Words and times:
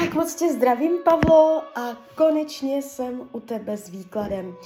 Tak 0.00 0.14
moc 0.14 0.34
tě 0.34 0.52
zdravím, 0.52 0.98
Pavlo, 1.04 1.62
a 1.74 1.96
konečně 2.14 2.82
jsem 2.82 3.28
u 3.32 3.40
tebe 3.40 3.76
s 3.76 3.88
výkladem. 3.88 4.56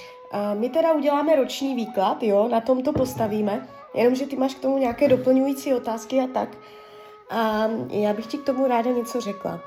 My 0.58 0.68
teda 0.68 0.92
uděláme 0.92 1.36
roční 1.36 1.74
výklad, 1.74 2.22
jo, 2.22 2.48
na 2.48 2.60
tom 2.60 2.82
to 2.82 2.92
postavíme, 2.92 3.68
jenomže 3.94 4.26
ty 4.26 4.36
máš 4.36 4.54
k 4.54 4.58
tomu 4.58 4.78
nějaké 4.78 5.08
doplňující 5.08 5.74
otázky 5.74 6.20
a 6.20 6.26
tak. 6.26 6.48
A 7.30 7.68
já 7.90 8.12
bych 8.12 8.26
ti 8.26 8.38
k 8.38 8.44
tomu 8.44 8.66
ráda 8.66 8.90
něco 8.90 9.20
řekla. 9.20 9.60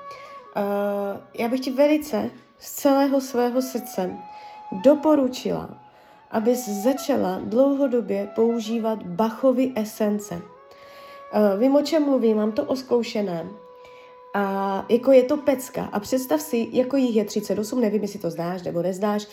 Já 1.33 1.47
bych 1.47 1.59
ti 1.59 1.71
velice 1.71 2.29
z 2.59 2.71
celého 2.71 3.21
svého 3.21 3.61
srdce 3.61 4.17
doporučila, 4.71 5.69
abys 6.31 6.69
začala 6.69 7.39
dlouhodobě 7.43 8.29
používat 8.35 9.03
Bachovy 9.03 9.73
esence. 9.75 10.41
Vím, 11.57 11.75
o 11.75 11.81
čem 11.81 12.03
mluvím, 12.03 12.37
mám 12.37 12.51
to 12.51 12.63
oskoušené. 12.63 13.49
A 14.33 14.85
jako 14.89 15.11
je 15.11 15.23
to 15.23 15.37
pecka. 15.37 15.89
A 15.91 15.99
představ 15.99 16.41
si, 16.41 16.67
jako 16.71 16.97
jich 16.97 17.15
je 17.15 17.25
38, 17.25 17.81
nevím, 17.81 18.01
jestli 18.01 18.19
to 18.19 18.29
znáš 18.29 18.63
nebo 18.63 18.81
neznáš, 18.81 19.27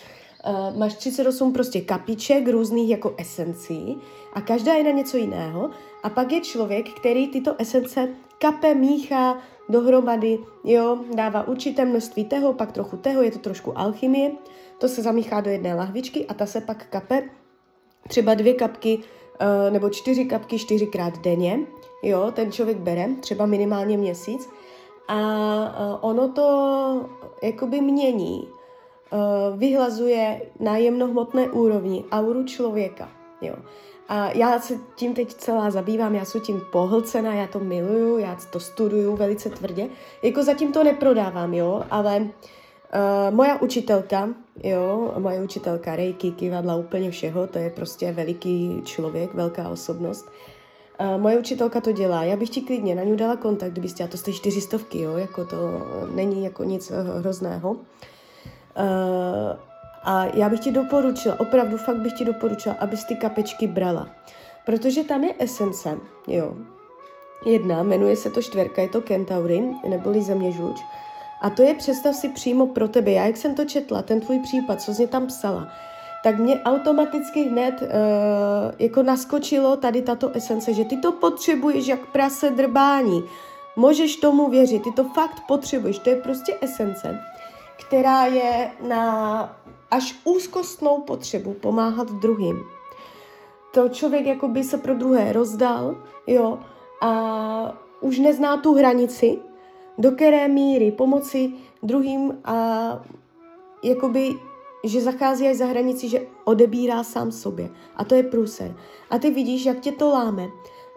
uh, 0.47 0.77
máš 0.77 0.93
38 0.93 1.53
prostě 1.53 1.81
kapiček 1.81 2.47
různých 2.47 2.89
jako 2.89 3.15
esencí 3.17 3.97
a 4.33 4.41
každá 4.41 4.73
je 4.73 4.83
na 4.83 4.91
něco 4.91 5.17
jiného. 5.17 5.69
A 6.03 6.09
pak 6.09 6.31
je 6.31 6.41
člověk, 6.41 6.89
který 6.89 7.27
tyto 7.27 7.55
esence 7.57 8.09
kape, 8.39 8.75
míchá 8.75 9.37
dohromady, 9.69 10.39
jo, 10.63 10.99
dává 11.15 11.47
určité 11.47 11.85
množství 11.85 12.25
toho, 12.25 12.53
pak 12.53 12.71
trochu 12.71 12.97
toho, 12.97 13.21
je 13.21 13.31
to 13.31 13.39
trošku 13.39 13.79
alchymie, 13.79 14.31
to 14.77 14.87
se 14.87 15.01
zamíchá 15.01 15.41
do 15.41 15.49
jedné 15.49 15.75
lahvičky 15.75 16.25
a 16.25 16.33
ta 16.33 16.45
se 16.45 16.61
pak 16.61 16.85
kape 16.89 17.23
třeba 18.07 18.33
dvě 18.33 18.53
kapky 18.53 18.97
uh, 18.97 19.73
nebo 19.73 19.89
čtyři 19.89 20.25
kapky 20.25 20.59
čtyřikrát 20.59 21.21
denně, 21.21 21.59
jo, 22.03 22.31
ten 22.31 22.51
člověk 22.51 22.77
bere 22.77 23.09
třeba 23.19 23.45
minimálně 23.45 23.97
měsíc 23.97 24.49
a 25.07 25.99
ono 26.01 26.29
to 26.29 27.09
jakoby 27.43 27.81
mění, 27.81 28.47
vyhlazuje 29.55 30.41
na 30.59 30.77
jemnohmotné 30.77 31.49
úrovni 31.49 32.03
auru 32.11 32.43
člověka. 32.43 33.09
Jo. 33.41 33.55
A 34.09 34.31
já 34.31 34.59
se 34.59 34.73
tím 34.95 35.13
teď 35.13 35.33
celá 35.33 35.71
zabývám, 35.71 36.15
já 36.15 36.25
jsem 36.25 36.41
tím 36.41 36.61
pohlcena, 36.71 37.33
já 37.33 37.47
to 37.47 37.59
miluju, 37.59 38.17
já 38.17 38.37
to 38.51 38.59
studuju 38.59 39.15
velice 39.15 39.49
tvrdě. 39.49 39.89
Jako 40.23 40.43
zatím 40.43 40.71
to 40.73 40.83
neprodávám, 40.83 41.53
jo, 41.53 41.83
ale 41.91 42.17
uh, 42.19 43.35
moja 43.35 43.61
učitelka, 43.61 44.29
jo, 44.63 45.13
moje 45.19 45.43
učitelka 45.43 45.95
Reiki, 45.95 46.31
kivadla, 46.31 46.75
úplně 46.75 47.11
všeho, 47.11 47.47
to 47.47 47.57
je 47.59 47.69
prostě 47.69 48.11
veliký 48.11 48.81
člověk, 48.85 49.33
velká 49.33 49.69
osobnost, 49.69 50.25
Uh, 50.25 50.56
moje 51.17 51.39
učitelka 51.39 51.81
to 51.81 51.91
dělá, 51.91 52.23
já 52.23 52.35
bych 52.35 52.49
ti 52.49 52.61
klidně 52.61 52.95
na 52.95 53.03
ní 53.03 53.17
dala 53.17 53.35
kontakt, 53.35 53.71
kdyby 53.71 53.87
chtěla, 53.87 54.09
to 54.09 54.17
stojí 54.17 54.37
čtyřistovky, 54.37 55.01
jo, 55.01 55.17
jako 55.17 55.45
to 55.45 55.57
není 56.15 56.43
jako 56.43 56.63
nic 56.63 56.91
uh, 56.91 56.97
hrozného. 57.19 57.71
Uh, 57.71 57.77
a 60.03 60.25
já 60.33 60.49
bych 60.49 60.59
ti 60.59 60.71
doporučila, 60.71 61.39
opravdu 61.39 61.77
fakt 61.77 61.97
bych 61.97 62.13
ti 62.13 62.25
doporučila, 62.25 62.75
abys 62.79 63.03
ty 63.03 63.15
kapečky 63.15 63.67
brala. 63.67 64.07
Protože 64.65 65.03
tam 65.03 65.23
je 65.23 65.33
esence, 65.39 65.97
jo. 66.27 66.53
Jedna, 67.45 67.83
jmenuje 67.83 68.15
se 68.15 68.29
to 68.29 68.41
čtverka, 68.41 68.81
je 68.81 68.89
to 68.89 69.01
Kentaurin, 69.01 69.75
neboli 69.87 70.21
země 70.21 70.51
žluč. 70.51 70.81
A 71.41 71.49
to 71.49 71.63
je, 71.63 71.73
představ 71.73 72.15
si 72.15 72.29
přímo 72.29 72.67
pro 72.67 72.87
tebe. 72.87 73.11
Já, 73.11 73.25
jak 73.25 73.37
jsem 73.37 73.55
to 73.55 73.65
četla, 73.65 74.01
ten 74.01 74.21
tvůj 74.21 74.39
případ, 74.39 74.81
co 74.81 74.93
jsi 74.93 75.01
mě 75.01 75.07
tam 75.07 75.27
psala, 75.27 75.67
tak 76.27 76.37
mě 76.37 76.61
automaticky 76.65 77.43
hned 77.43 77.81
uh, 77.81 77.87
jako 78.79 79.03
naskočilo 79.03 79.75
tady 79.75 80.01
tato 80.01 80.29
esence, 80.29 80.73
že 80.73 80.85
ty 80.85 80.97
to 80.97 81.11
potřebuješ 81.11 81.87
jak 81.87 82.11
prase 82.11 82.49
drbání. 82.49 83.23
Můžeš 83.75 84.15
tomu 84.15 84.49
věřit, 84.49 84.83
ty 84.83 84.91
to 84.91 85.03
fakt 85.03 85.41
potřebuješ. 85.47 85.99
To 85.99 86.09
je 86.09 86.15
prostě 86.15 86.57
esence, 86.61 87.19
která 87.77 88.25
je 88.25 88.71
na 88.87 89.55
až 89.91 90.15
úzkostnou 90.23 91.01
potřebu 91.01 91.53
pomáhat 91.53 92.11
druhým. 92.11 92.63
To 93.73 93.89
člověk 93.89 94.25
jako 94.25 94.47
by 94.47 94.63
se 94.63 94.77
pro 94.77 94.95
druhé 94.95 95.33
rozdal, 95.33 95.95
jo, 96.27 96.59
a 97.01 97.73
už 98.01 98.19
nezná 98.19 98.57
tu 98.57 98.73
hranici, 98.73 99.39
do 99.97 100.11
které 100.11 100.47
míry 100.47 100.91
pomoci 100.91 101.53
druhým 101.83 102.37
a 102.45 102.55
jakoby 103.83 104.35
že 104.83 105.01
zachází 105.01 105.47
až 105.47 105.55
za 105.55 105.65
hranici, 105.65 106.09
že 106.09 106.27
odebírá 106.43 107.03
sám 107.03 107.31
sobě. 107.31 107.69
A 107.95 108.03
to 108.03 108.15
je 108.15 108.23
průser. 108.23 108.75
A 109.09 109.19
ty 109.19 109.31
vidíš, 109.31 109.65
jak 109.65 109.79
tě 109.79 109.91
to 109.91 110.09
láme, 110.09 110.47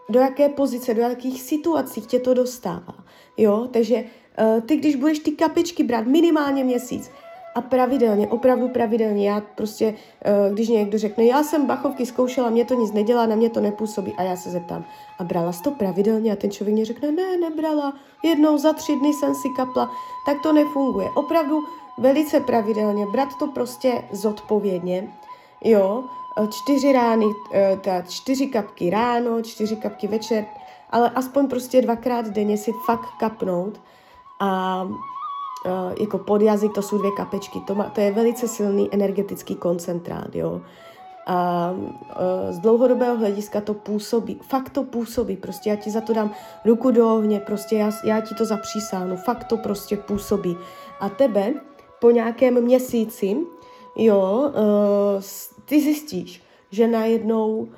do 0.08 0.20
jaké 0.20 0.48
pozice, 0.48 0.94
do 0.94 1.00
jakých 1.02 1.42
situací 1.42 2.00
tě 2.00 2.19
to 2.19 2.34
dostává. 2.34 2.94
Jo, 3.36 3.69
takže 3.70 3.96
uh, 3.96 4.60
ty, 4.60 4.76
když 4.76 4.96
budeš 4.96 5.19
ty 5.19 5.30
kapičky 5.30 5.82
brát 5.82 6.06
minimálně 6.06 6.64
měsíc 6.64 7.10
a 7.54 7.60
pravidelně, 7.60 8.28
opravdu 8.28 8.69
pravidelně, 8.69 9.30
já 9.30 9.40
prostě, 9.40 9.94
uh, 10.48 10.54
když 10.54 10.69
někdo 10.69 10.98
řekne, 10.98 11.24
já 11.24 11.42
jsem 11.42 11.66
bachovky 11.66 12.06
zkoušela, 12.06 12.50
mě 12.50 12.64
to 12.64 12.74
nic 12.74 12.92
nedělá, 12.92 13.26
na 13.26 13.36
mě 13.36 13.50
to 13.50 13.60
nepůsobí 13.60 14.12
a 14.12 14.22
já 14.22 14.36
se 14.36 14.50
zeptám, 14.50 14.84
a 15.19 15.24
brala 15.24 15.52
jsi 15.52 15.62
to 15.62 15.70
pravidelně 15.70 16.32
a 16.32 16.36
ten 16.36 16.50
člověk 16.50 16.74
mě 16.74 16.84
řekne, 16.84 17.12
ne, 17.12 17.36
nebrala, 17.36 17.94
jednou 18.24 18.58
za 18.58 18.72
tři 18.72 18.96
dny 18.96 19.12
jsem 19.12 19.34
si 19.34 19.48
kapla, 19.56 19.90
tak 20.26 20.36
to 20.42 20.52
nefunguje. 20.52 21.08
Opravdu 21.16 21.60
velice 22.00 22.41
pravidelně, 22.41 23.06
brát 23.06 23.28
to 23.38 23.47
prostě 23.47 24.05
zodpovědně, 24.12 25.09
jo, 25.65 26.05
e, 26.38 26.47
čtyři 26.47 26.93
rány, 26.93 27.27
e, 27.55 27.77
ta 27.77 28.03
čtyři 28.03 28.47
kapky 28.47 28.91
ráno, 28.91 29.43
čtyři 29.43 29.77
kapky 29.77 30.09
večer, 30.09 30.44
ale 30.91 31.11
aspoň 31.11 31.49
prostě 31.49 31.83
dvakrát 31.83 32.27
denně 32.27 32.56
si 32.56 32.72
fakt 32.87 33.09
kapnout 33.19 33.81
a 34.41 34.83
uh, 34.83 35.93
jako 36.00 36.19
pod 36.19 36.43
jazyk 36.43 36.72
to 36.72 36.83
jsou 36.83 36.99
dvě 36.99 37.11
kapečky, 37.11 37.61
to, 37.61 37.75
má, 37.75 37.84
to 37.84 38.00
je 38.00 38.12
velice 38.12 38.49
silný 38.49 38.88
energetický 38.93 39.55
koncentrát, 39.55 40.34
jo. 40.34 40.61
A 41.27 41.72
z 42.50 42.59
dlouhodobého 42.59 43.17
hlediska 43.17 43.61
to 43.61 43.75
působí, 43.75 44.41
fakt 44.49 44.71
to 44.71 44.84
působí, 44.84 45.37
prostě 45.37 45.71
já 45.71 45.77
ti 45.77 45.91
za 45.91 46.00
to 46.00 46.12
dám 46.12 46.31
ruku 46.65 46.91
do 46.91 47.15
ohně, 47.17 47.41
prostě 47.41 47.77
já, 47.77 47.91
já 48.05 48.21
ti 48.21 48.34
to 48.34 48.44
zapřísáhnu, 48.44 49.17
fakt 49.17 49.44
to 49.44 49.56
prostě 49.56 49.97
působí. 49.97 50.56
A 51.00 51.09
tebe 51.09 51.55
po 52.00 52.11
nějakém 52.11 52.65
měsíci, 52.65 53.37
jo, 53.97 54.53
uh, 54.55 55.22
ty 55.65 55.81
zjistíš, 55.81 56.43
že 56.71 56.87
najednou 56.87 57.59
uh, 57.59 57.69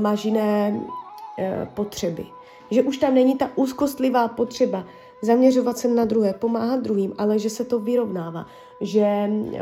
máš 0.00 0.24
jiné 0.24 0.80
uh, 0.80 1.68
potřeby. 1.74 2.26
Že 2.70 2.82
už 2.82 2.98
tam 2.98 3.14
není 3.14 3.36
ta 3.36 3.50
úzkostlivá 3.54 4.28
potřeba 4.28 4.84
zaměřovat 5.22 5.78
se 5.78 5.88
na 5.88 6.04
druhé, 6.04 6.32
pomáhat 6.32 6.80
druhým, 6.80 7.14
ale 7.18 7.38
že 7.38 7.50
se 7.50 7.64
to 7.64 7.78
vyrovnává, 7.78 8.46
že 8.80 9.30
uh, 9.30 9.58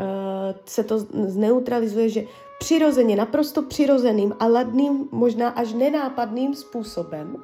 se 0.65 0.83
to 0.83 0.99
zneutralizuje, 1.27 2.09
že 2.09 2.23
přirozeně, 2.59 3.15
naprosto 3.15 3.61
přirozeným 3.61 4.35
a 4.39 4.47
ladným, 4.47 5.09
možná 5.11 5.49
až 5.49 5.73
nenápadným 5.73 6.55
způsobem 6.55 7.35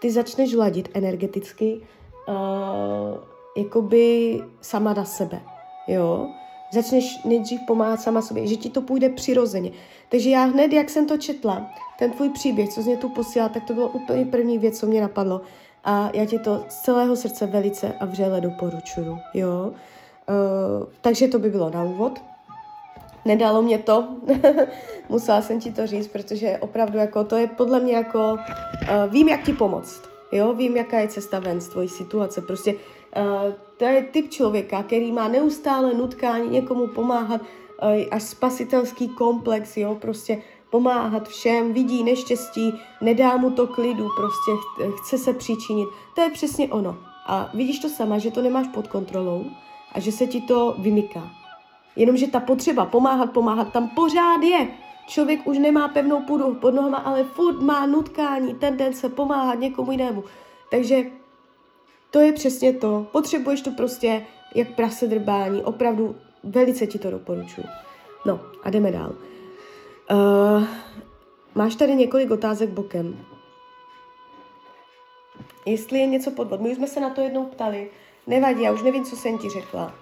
ty 0.00 0.10
začneš 0.10 0.54
ladit 0.54 0.88
energeticky 0.94 1.80
uh, 2.28 2.34
jakoby 3.56 4.40
sama 4.60 4.94
na 4.94 5.04
sebe 5.04 5.51
jo, 5.86 6.28
začneš 6.72 7.24
nejdřív 7.24 7.60
pomáhat 7.66 8.00
sama 8.00 8.22
sobě, 8.22 8.46
že 8.46 8.56
ti 8.56 8.70
to 8.70 8.80
půjde 8.80 9.08
přirozeně. 9.08 9.70
Takže 10.08 10.30
já 10.30 10.44
hned, 10.44 10.72
jak 10.72 10.90
jsem 10.90 11.06
to 11.06 11.16
četla, 11.16 11.70
ten 11.98 12.10
tvůj 12.10 12.28
příběh, 12.28 12.68
co 12.68 12.82
jsi 12.82 12.88
mě 12.88 12.96
tu 12.96 13.08
posílal, 13.08 13.48
tak 13.48 13.64
to 13.64 13.74
bylo 13.74 13.88
úplně 13.88 14.24
první 14.24 14.58
věc, 14.58 14.78
co 14.78 14.86
mě 14.86 15.00
napadlo. 15.00 15.40
A 15.84 16.10
já 16.14 16.24
ti 16.24 16.38
to 16.38 16.64
z 16.68 16.80
celého 16.80 17.16
srdce 17.16 17.46
velice 17.46 17.92
a 18.00 18.04
vřele 18.04 18.40
doporučuju, 18.40 19.18
jo. 19.34 19.72
Uh, 20.28 20.86
takže 21.00 21.28
to 21.28 21.38
by 21.38 21.50
bylo 21.50 21.70
na 21.70 21.84
úvod. 21.84 22.22
Nedalo 23.24 23.62
mě 23.62 23.78
to, 23.78 24.08
musela 25.08 25.42
jsem 25.42 25.60
ti 25.60 25.72
to 25.72 25.86
říct, 25.86 26.08
protože 26.08 26.58
opravdu 26.60 26.98
jako 26.98 27.24
to 27.24 27.36
je 27.36 27.46
podle 27.46 27.80
mě 27.80 27.94
jako, 27.94 28.32
uh, 28.32 29.12
vím, 29.12 29.28
jak 29.28 29.42
ti 29.42 29.52
pomoct, 29.52 30.02
jo, 30.32 30.54
vím, 30.54 30.76
jaká 30.76 30.98
je 30.98 31.08
cesta 31.08 31.38
ven 31.38 31.60
z 31.60 31.68
tvojí 31.68 31.88
situace, 31.88 32.40
prostě 32.40 32.74
uh, 32.74 33.52
to 33.82 33.88
je 33.88 34.02
typ 34.02 34.30
člověka, 34.30 34.82
který 34.82 35.12
má 35.12 35.28
neustále 35.28 35.94
nutkání 35.94 36.48
někomu 36.48 36.86
pomáhat, 36.86 37.40
uh, 37.40 38.04
až 38.10 38.22
spasitelský 38.22 39.08
komplex, 39.08 39.76
jo, 39.76 39.94
prostě 40.00 40.42
pomáhat 40.70 41.28
všem, 41.28 41.72
vidí 41.72 42.04
neštěstí, 42.04 42.72
nedá 43.00 43.36
mu 43.36 43.50
to 43.50 43.66
klidu, 43.66 44.08
prostě 44.16 44.50
chce 44.96 45.18
se 45.18 45.32
přičinit. 45.32 45.88
To 46.14 46.20
je 46.20 46.30
přesně 46.30 46.68
ono. 46.68 46.98
A 47.26 47.50
vidíš 47.54 47.78
to 47.78 47.88
sama, 47.88 48.18
že 48.18 48.30
to 48.30 48.42
nemáš 48.42 48.68
pod 48.68 48.88
kontrolou 48.88 49.44
a 49.92 50.00
že 50.00 50.12
se 50.12 50.26
ti 50.26 50.40
to 50.40 50.74
vymyká. 50.78 51.30
Jenomže 51.96 52.26
ta 52.26 52.40
potřeba 52.40 52.86
pomáhat, 52.86 53.32
pomáhat 53.32 53.72
tam 53.72 53.88
pořád 53.88 54.42
je. 54.42 54.68
Člověk 55.06 55.46
už 55.46 55.58
nemá 55.58 55.88
pevnou 55.88 56.20
půdu 56.20 56.54
pod 56.54 56.74
nohama, 56.74 56.98
ale 56.98 57.24
furt 57.24 57.60
má 57.60 57.86
nutkání, 57.86 58.54
tendence 58.54 59.08
pomáhat 59.08 59.58
někomu 59.58 59.92
jinému. 59.92 60.24
Takže 60.70 61.04
to 62.12 62.20
je 62.20 62.32
přesně 62.32 62.72
to. 62.72 63.06
Potřebuješ 63.12 63.60
to 63.60 63.70
prostě 63.70 64.26
jak 64.54 64.74
prase 64.74 65.06
drbání. 65.06 65.62
Opravdu 65.62 66.16
velice 66.44 66.86
ti 66.86 66.98
to 66.98 67.10
doporučuji. 67.10 67.66
No 68.26 68.40
a 68.62 68.70
jdeme 68.70 68.92
dál. 68.92 69.14
Uh, 70.10 70.64
máš 71.54 71.74
tady 71.74 71.94
několik 71.94 72.30
otázek 72.30 72.70
bokem. 72.70 73.24
Jestli 75.66 75.98
je 75.98 76.06
něco 76.06 76.30
podvod. 76.30 76.60
My 76.60 76.70
už 76.70 76.76
jsme 76.76 76.86
se 76.86 77.00
na 77.00 77.10
to 77.10 77.20
jednou 77.20 77.46
ptali, 77.46 77.90
Nevadí, 78.26 78.62
já 78.62 78.72
už 78.72 78.82
nevím, 78.82 79.04
co 79.04 79.16
jsem 79.16 79.38
ti 79.38 79.50
řekla. 79.50 79.94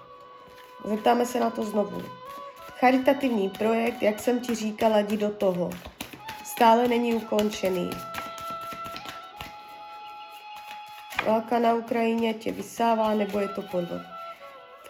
Zeptáme 0.85 1.25
se 1.25 1.39
na 1.39 1.49
to 1.49 1.63
znovu. 1.63 2.01
Charitativní 2.79 3.49
projekt, 3.49 4.01
jak 4.01 4.19
jsem 4.19 4.39
ti 4.39 4.55
říkala, 4.55 4.99
jdi 4.99 5.17
do 5.17 5.29
toho. 5.29 5.69
Stále 6.45 6.87
není 6.87 7.13
ukončený. 7.13 7.89
Válka 11.27 11.59
na 11.59 11.73
Ukrajině 11.73 12.33
tě 12.33 12.51
vysává, 12.51 13.13
nebo 13.13 13.39
je 13.39 13.47
to 13.47 13.61
podvod? 13.61 14.01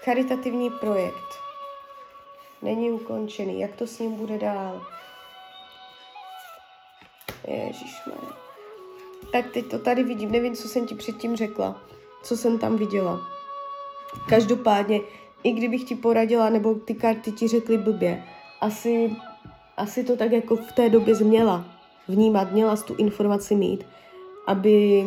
Charitativní 0.04 0.69
projekt. 0.69 1.42
Není 2.62 2.92
ukončený. 2.92 3.60
Jak 3.60 3.75
to 3.75 3.88
s 3.88 4.00
ním 4.00 4.13
bude 4.13 4.38
dál? 4.38 4.86
Ježišmarja. 7.48 8.38
Tak 9.31 9.51
teď 9.54 9.66
to 9.66 9.80
tady 9.80 10.04
vidím. 10.04 10.31
Nevím, 10.31 10.56
co 10.56 10.68
jsem 10.68 10.88
ti 10.88 10.95
předtím 10.95 11.36
řekla. 11.36 11.81
Co 12.24 12.38
jsem 12.38 12.60
tam 12.60 12.77
viděla. 12.77 13.19
Každopádně, 14.30 15.01
i 15.44 15.51
kdybych 15.51 15.84
ti 15.84 15.95
poradila, 15.95 16.50
nebo 16.50 16.75
ty 16.75 16.94
karty 16.94 17.31
ti 17.31 17.48
řekly 17.48 17.77
blbě, 17.77 18.24
asi, 18.62 19.16
asi 19.77 20.04
to 20.04 20.18
tak 20.18 20.31
jako 20.31 20.56
v 20.56 20.72
té 20.72 20.89
době 20.89 21.16
změla 21.16 21.66
vnímat, 22.07 22.51
měla 22.51 22.75
tu 22.75 22.95
informaci 22.95 23.56
mít, 23.56 23.86
aby 24.48 25.06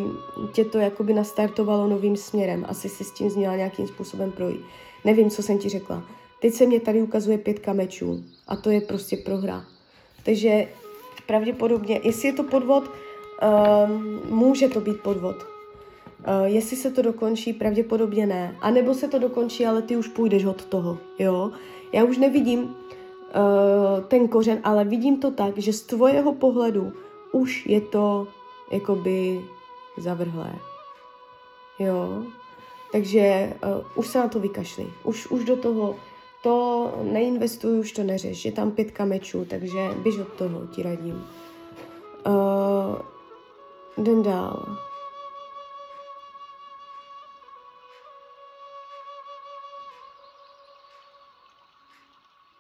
tě 0.52 0.64
to 0.64 0.78
jakoby 0.78 1.14
nastartovalo 1.14 1.88
novým 1.88 2.16
směrem. 2.16 2.66
Asi 2.68 2.88
si 2.88 3.04
s 3.04 3.12
tím 3.12 3.30
změla 3.30 3.56
nějakým 3.56 3.86
způsobem 3.88 4.32
projít. 4.32 4.60
Nevím, 5.04 5.30
co 5.30 5.42
jsem 5.42 5.58
ti 5.58 5.68
řekla. 5.68 6.02
Teď 6.40 6.54
se 6.54 6.66
mě 6.66 6.80
tady 6.80 7.02
ukazuje 7.02 7.38
pětka 7.38 7.72
mečů 7.72 8.24
a 8.48 8.56
to 8.56 8.70
je 8.70 8.80
prostě 8.80 9.16
prohra. 9.16 9.64
Takže 10.24 10.68
pravděpodobně, 11.26 12.00
jestli 12.04 12.28
je 12.28 12.32
to 12.32 12.42
podvod, 12.42 12.84
um, 12.84 14.20
může 14.28 14.68
to 14.68 14.80
být 14.80 15.00
podvod. 15.00 15.36
Uh, 15.36 16.44
jestli 16.44 16.76
se 16.76 16.90
to 16.90 17.02
dokončí, 17.02 17.52
pravděpodobně 17.52 18.26
ne. 18.26 18.56
A 18.60 18.70
nebo 18.70 18.94
se 18.94 19.08
to 19.08 19.18
dokončí, 19.18 19.66
ale 19.66 19.82
ty 19.82 19.96
už 19.96 20.08
půjdeš 20.08 20.44
od 20.44 20.64
toho, 20.64 20.98
jo. 21.18 21.50
Já 21.92 22.04
už 22.04 22.18
nevidím 22.18 22.60
uh, 22.60 22.70
ten 24.08 24.28
kořen, 24.28 24.60
ale 24.64 24.84
vidím 24.84 25.20
to 25.20 25.30
tak, 25.30 25.58
že 25.58 25.72
z 25.72 25.82
tvojeho 25.82 26.32
pohledu 26.32 26.92
už 27.32 27.66
je 27.66 27.80
to 27.80 28.26
jakoby 28.70 29.44
zavrhlé. 29.96 30.52
Jo. 31.78 32.22
Takže 32.92 33.52
uh, 33.64 33.84
už 33.94 34.06
se 34.06 34.18
na 34.18 34.28
to 34.28 34.40
vykašli. 34.40 34.92
Už, 35.04 35.26
už 35.26 35.44
do 35.44 35.56
toho 35.56 35.96
to 36.42 36.92
neinvestuj, 37.02 37.78
už 37.78 37.92
to 37.92 38.02
neřeš. 38.02 38.44
Je 38.44 38.52
tam 38.52 38.70
pětka 38.70 39.04
mečů, 39.04 39.44
takže 39.44 39.78
běž 40.02 40.18
od 40.18 40.32
toho, 40.32 40.66
ti 40.66 40.82
radím. 40.82 41.26
Uh, 42.26 42.96
jdem 43.96 44.22
dál. 44.22 44.76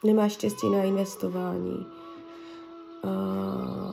Nemáš 0.04 0.32
štěstí 0.32 0.70
na 0.70 0.82
investování. 0.82 1.86
Uh, 3.04 3.83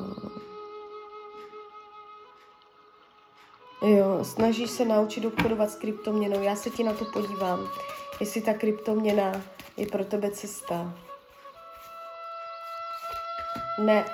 jo, 3.81 4.23
snažíš 4.23 4.69
se 4.69 4.85
naučit 4.85 5.25
obchodovat 5.25 5.69
s 5.69 5.75
kryptoměnou. 5.75 6.41
Já 6.41 6.55
se 6.55 6.69
ti 6.69 6.83
na 6.83 6.93
to 6.93 7.05
podívám, 7.05 7.67
jestli 8.19 8.41
ta 8.41 8.53
kryptoměna 8.53 9.41
je 9.77 9.87
pro 9.87 10.05
tebe 10.05 10.31
cesta. 10.31 10.93
Ne. 13.79 14.05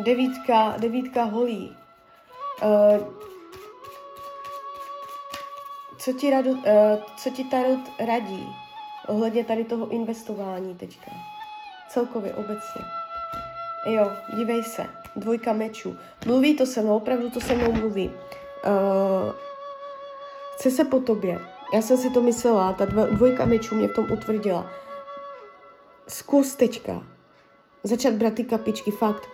Devítka, 0.00 0.74
devítka 0.78 1.24
holí. 1.24 1.76
Uh, 2.62 3.14
co 5.98 6.12
ti, 6.12 6.30
rado, 6.30 6.50
uh, 6.50 6.62
co 7.16 7.30
ti 7.30 7.44
Tarot 7.44 7.80
radí 8.06 8.46
ohledně 9.08 9.44
tady 9.44 9.64
toho 9.64 9.88
investování 9.88 10.74
teďka? 10.74 11.10
Celkově, 11.88 12.34
obecně. 12.34 12.82
Jo, 13.86 14.12
dívej 14.36 14.62
se. 14.62 14.86
Dvojka 15.16 15.52
mečů. 15.52 15.96
Mluví 16.26 16.56
to 16.56 16.66
se 16.66 16.82
mnou, 16.82 16.96
opravdu 16.96 17.30
to 17.30 17.40
se 17.40 17.54
mnou 17.54 17.72
mluví. 17.72 18.10
Uh, 18.66 19.32
chce 20.54 20.70
se 20.70 20.84
po 20.84 21.00
tobě. 21.00 21.40
Já 21.74 21.82
jsem 21.82 21.96
si 21.96 22.10
to 22.10 22.22
myslela, 22.22 22.72
ta 22.72 22.84
dvojka 22.84 23.44
mečů 23.44 23.74
mě 23.74 23.88
v 23.88 23.94
tom 23.94 24.12
utvrdila. 24.12 24.70
Zkus 26.08 26.56
teďka 26.56 27.02
začat 27.84 28.14
brát 28.14 28.34
ty 28.34 28.44
kapičky, 28.44 28.90
fakt. 28.90 29.28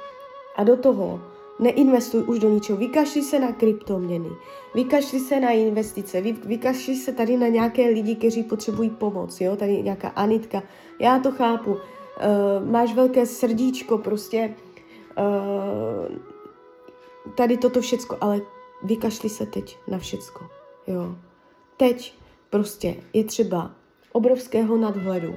A 0.56 0.64
do 0.64 0.76
toho 0.76 1.20
neinvestuj 1.58 2.22
už 2.26 2.38
do 2.38 2.48
ničeho. 2.48 2.78
Vykašli 2.78 3.22
se 3.22 3.38
na 3.38 3.52
kryptoměny, 3.52 4.30
vykašli 4.74 5.20
se 5.20 5.40
na 5.40 5.50
investice, 5.50 6.20
vy, 6.20 6.32
vykašli 6.32 6.96
se 6.96 7.12
tady 7.12 7.36
na 7.36 7.48
nějaké 7.48 7.88
lidi, 7.88 8.14
kteří 8.16 8.42
potřebují 8.42 8.90
pomoc, 8.90 9.40
jo, 9.40 9.56
tady 9.56 9.82
nějaká 9.82 10.08
Anitka. 10.08 10.62
Já 11.00 11.18
to 11.18 11.32
chápu. 11.32 11.70
Uh, 11.70 12.70
máš 12.70 12.94
velké 12.94 13.26
srdíčko, 13.26 13.98
prostě 13.98 14.54
uh, 15.18 16.16
tady 17.34 17.56
toto 17.56 17.80
všecko, 17.80 18.18
ale 18.20 18.40
vykašli 18.84 19.28
se 19.28 19.46
teď 19.46 19.78
na 19.88 19.98
všecko, 19.98 20.46
jo. 20.86 21.16
Teď 21.76 22.14
Prostě 22.54 22.96
je 23.12 23.24
třeba 23.24 23.70
obrovského 24.12 24.76
nadhledu. 24.76 25.34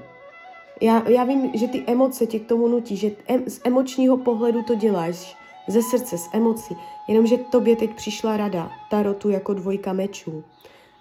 Já, 0.82 1.10
já 1.10 1.24
vím, 1.24 1.52
že 1.54 1.68
ty 1.68 1.84
emoce 1.88 2.28
tě 2.28 2.40
k 2.40 2.48
tomu 2.48 2.68
nutí, 2.68 2.98
že 2.98 3.12
em, 3.28 3.44
z 3.50 3.62
emočního 3.64 4.18
pohledu 4.18 4.64
to 4.64 4.76
děláš, 4.76 5.38
ze 5.68 5.82
srdce, 5.82 6.18
z 6.18 6.30
emocí, 6.34 6.78
jenomže 7.08 7.38
tobě 7.38 7.76
teď 7.76 7.96
přišla 7.96 8.38
rada, 8.38 8.72
tarotu 8.90 9.30
jako 9.30 9.54
dvojka 9.54 9.94
mečů. 9.94 10.44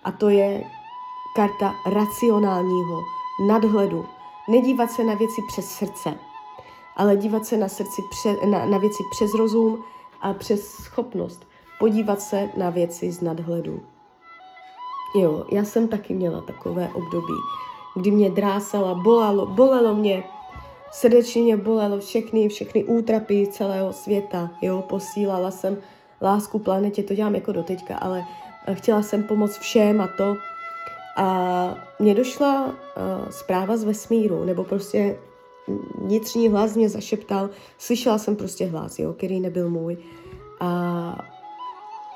A 0.04 0.12
to 0.12 0.28
je 0.28 0.64
karta 1.34 1.75
racionálního 1.87 3.00
nadhledu. 3.46 4.06
Nedívat 4.49 4.90
se 4.90 5.04
na 5.04 5.14
věci 5.14 5.42
přes 5.49 5.66
srdce, 5.69 6.14
ale 6.96 7.16
dívat 7.16 7.46
se 7.46 7.56
na, 7.56 7.69
srdci 7.69 8.02
pře, 8.10 8.46
na, 8.46 8.66
na 8.66 8.78
věci 8.78 9.02
přes 9.10 9.34
rozum 9.34 9.84
a 10.20 10.32
přes 10.32 10.69
schopnost 10.69 11.45
podívat 11.78 12.20
se 12.20 12.49
na 12.56 12.70
věci 12.70 13.12
z 13.12 13.20
nadhledu. 13.20 13.81
Jo, 15.20 15.46
já 15.52 15.64
jsem 15.64 15.88
taky 15.88 16.14
měla 16.14 16.40
takové 16.40 16.88
období, 16.94 17.34
kdy 17.96 18.11
mě 18.11 18.31
drásala, 18.31 18.94
bolelo, 18.94 19.46
bolelo 19.46 19.94
mě, 19.94 20.25
srdečně 20.93 21.43
mě 21.43 21.56
bolelo 21.56 21.99
všechny, 21.99 22.49
všechny 22.49 22.84
útrapy 22.84 23.46
celého 23.46 23.93
světa, 23.93 24.50
jo, 24.62 24.82
posílala 24.88 25.50
jsem 25.50 25.76
lásku 26.23 26.58
planetě, 26.58 27.02
to 27.02 27.14
dělám 27.14 27.34
jako 27.34 27.52
doteďka, 27.52 27.96
ale 27.96 28.25
chtěla 28.73 29.02
jsem 29.02 29.23
pomoct 29.23 29.58
všem 29.58 30.00
a 30.00 30.08
to. 30.17 30.37
A 31.17 31.75
mně 31.99 32.14
došla 32.14 32.64
uh, 32.64 32.73
zpráva 33.30 33.76
z 33.76 33.85
vesmíru, 33.85 34.45
nebo 34.45 34.64
prostě 34.64 35.18
vnitřní 35.99 36.49
hlas 36.49 36.76
mě 36.76 36.88
zašeptal, 36.88 37.50
slyšela 37.78 38.18
jsem 38.18 38.37
prostě 38.37 38.66
hlas, 38.66 38.99
jo, 38.99 39.12
který 39.12 39.40
nebyl 39.40 39.71
můj. 39.71 39.97
A 40.61 41.36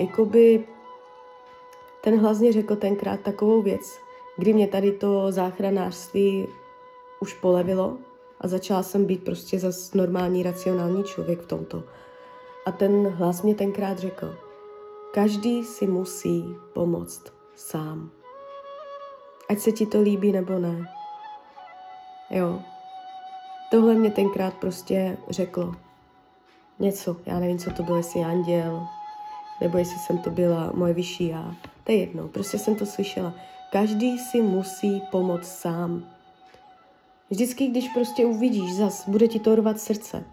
jakoby 0.00 0.64
ten 2.00 2.20
hlas 2.20 2.38
mě 2.38 2.52
řekl 2.52 2.76
tenkrát 2.76 3.20
takovou 3.20 3.62
věc, 3.62 3.98
kdy 4.36 4.52
mě 4.52 4.68
tady 4.68 4.92
to 4.92 5.32
záchranářství 5.32 6.48
už 7.20 7.34
polevilo 7.34 7.98
a 8.40 8.48
začala 8.48 8.82
jsem 8.82 9.04
být 9.04 9.24
prostě 9.24 9.58
zas 9.58 9.94
normální, 9.94 10.42
racionální 10.42 11.04
člověk 11.04 11.40
v 11.40 11.46
tomto. 11.46 11.82
A 12.66 12.72
ten 12.72 13.08
hlas 13.08 13.42
mě 13.42 13.54
tenkrát 13.54 13.98
řekl, 13.98 14.36
každý 15.14 15.64
si 15.64 15.86
musí 15.86 16.44
pomoct 16.72 17.32
sám. 17.56 18.10
Ať 19.48 19.58
se 19.58 19.72
ti 19.72 19.86
to 19.86 20.00
líbí 20.00 20.32
nebo 20.32 20.58
ne. 20.58 20.84
Jo. 22.30 22.60
Tohle 23.70 23.94
mě 23.94 24.10
tenkrát 24.10 24.54
prostě 24.54 25.16
řeklo. 25.30 25.74
Něco, 26.78 27.16
já 27.26 27.38
nevím, 27.38 27.58
co 27.58 27.70
to 27.70 27.82
bylo, 27.82 27.96
jestli 27.96 28.20
anděl, 28.20 28.86
nebo 29.60 29.78
jestli 29.78 29.98
jsem 29.98 30.18
to 30.18 30.30
byla 30.30 30.72
moje 30.74 30.94
vyšší 30.94 31.28
já. 31.28 31.54
To 31.84 31.92
je 31.92 31.98
jedno, 31.98 32.28
prostě 32.28 32.58
jsem 32.58 32.74
to 32.74 32.86
slyšela. 32.86 33.34
Každý 33.72 34.18
si 34.18 34.42
musí 34.42 35.02
pomoct 35.10 35.48
sám. 35.48 36.04
Vždycky, 37.30 37.66
když 37.66 37.88
prostě 37.88 38.26
uvidíš, 38.26 38.74
zas 38.74 39.08
bude 39.08 39.28
ti 39.28 39.40
to 39.40 39.54
rvat 39.54 39.80
srdce, 39.80 40.24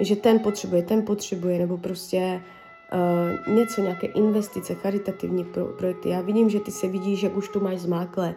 že 0.00 0.16
ten 0.16 0.38
potřebuje, 0.38 0.82
ten 0.82 1.02
potřebuje, 1.02 1.58
nebo 1.58 1.78
prostě 1.78 2.42
uh, 3.48 3.54
něco, 3.54 3.80
nějaké 3.80 4.06
investice, 4.06 4.74
charitativní 4.74 5.44
pro, 5.44 5.66
projekty. 5.66 6.08
Já 6.08 6.20
vidím, 6.20 6.50
že 6.50 6.60
ty 6.60 6.70
se 6.70 6.88
vidíš, 6.88 7.22
jak 7.22 7.36
už 7.36 7.48
to 7.48 7.60
máš 7.60 7.78
zmáklé, 7.78 8.34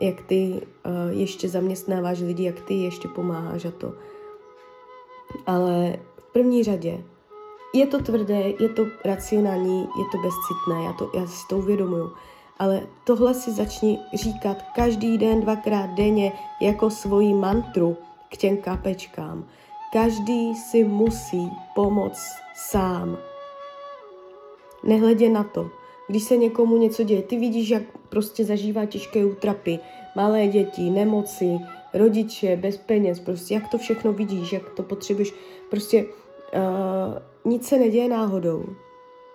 jak 0.00 0.20
ty 0.20 0.52
uh, 0.52 1.18
ještě 1.18 1.48
zaměstnáváš 1.48 2.20
lidi, 2.20 2.44
jak 2.44 2.60
ty 2.60 2.74
ještě 2.74 3.08
pomáháš 3.08 3.64
a 3.64 3.70
to. 3.70 3.94
Ale 5.46 5.96
v 6.16 6.32
první 6.32 6.64
řadě 6.64 7.04
je 7.74 7.86
to 7.86 7.98
tvrdé, 7.98 8.42
je 8.60 8.68
to 8.68 8.86
racionální, 9.04 9.80
je 9.80 10.04
to 10.12 10.18
bezcitné, 10.18 10.84
já, 10.84 10.92
to, 10.92 11.10
já 11.14 11.26
si 11.26 11.48
to 11.48 11.58
uvědomuju. 11.58 12.12
Ale 12.58 12.82
tohle 13.04 13.34
si 13.34 13.50
začni 13.50 13.98
říkat 14.14 14.56
každý 14.74 15.18
den, 15.18 15.40
dvakrát 15.40 15.86
denně 15.86 16.32
jako 16.60 16.90
svoji 16.90 17.34
mantru 17.34 17.96
k 18.28 18.36
těm 18.36 18.56
kapečkám. 18.56 19.44
Každý 19.92 20.54
si 20.54 20.84
musí 20.84 21.50
pomoct 21.74 22.32
sám. 22.54 23.18
Nehledě 24.84 25.28
na 25.28 25.44
to, 25.44 25.70
když 26.08 26.22
se 26.22 26.36
někomu 26.36 26.76
něco 26.76 27.02
děje. 27.02 27.22
Ty 27.22 27.38
vidíš, 27.38 27.68
jak 27.68 27.82
prostě 28.08 28.44
zažívá 28.44 28.86
těžké 28.86 29.24
útrapy, 29.24 29.78
malé 30.16 30.46
děti, 30.46 30.90
nemoci, 30.90 31.58
rodiče, 31.94 32.56
bez 32.56 32.76
peněz, 32.76 33.20
prostě 33.20 33.54
jak 33.54 33.68
to 33.68 33.78
všechno 33.78 34.12
vidíš, 34.12 34.52
jak 34.52 34.70
to 34.70 34.82
potřebuješ. 34.82 35.34
Prostě 35.70 36.06
nic 37.44 37.68
se 37.68 37.78
neděje 37.78 38.08
náhodou. 38.08 38.64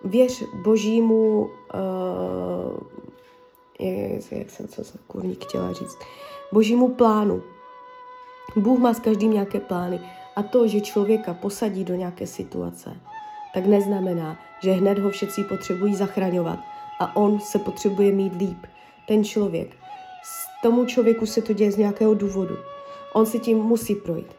Věř 0.04 0.44
božímu, 0.64 1.40
uh, 1.40 1.50
jak, 3.80 4.32
jak 4.32 4.50
jsem 4.50 4.68
co 4.68 4.84
jsem 4.84 5.00
kurník 5.06 5.44
chtěla 5.44 5.72
říct, 5.72 5.98
božímu 6.52 6.88
plánu. 6.88 7.42
Bůh 8.56 8.78
má 8.78 8.94
s 8.94 9.00
každým 9.00 9.32
nějaké 9.32 9.60
plány. 9.60 10.00
A 10.36 10.42
to, 10.42 10.66
že 10.66 10.80
člověka 10.80 11.34
posadí 11.34 11.84
do 11.84 11.94
nějaké 11.94 12.26
situace, 12.26 12.96
tak 13.54 13.66
neznamená, 13.66 14.36
že 14.62 14.72
hned 14.72 14.98
ho 14.98 15.10
všetci 15.10 15.44
potřebují 15.44 15.94
zachraňovat 15.94 16.58
a 17.00 17.16
on 17.16 17.40
se 17.40 17.58
potřebuje 17.58 18.12
mít 18.12 18.36
líp. 18.36 18.66
Ten 19.08 19.24
člověk. 19.24 19.68
S 20.22 20.62
tomu 20.62 20.86
člověku 20.86 21.26
se 21.26 21.42
to 21.42 21.52
děje 21.52 21.72
z 21.72 21.76
nějakého 21.76 22.14
důvodu. 22.14 22.56
On 23.12 23.26
si 23.26 23.38
tím 23.38 23.58
musí 23.58 23.94
projít. 23.94 24.36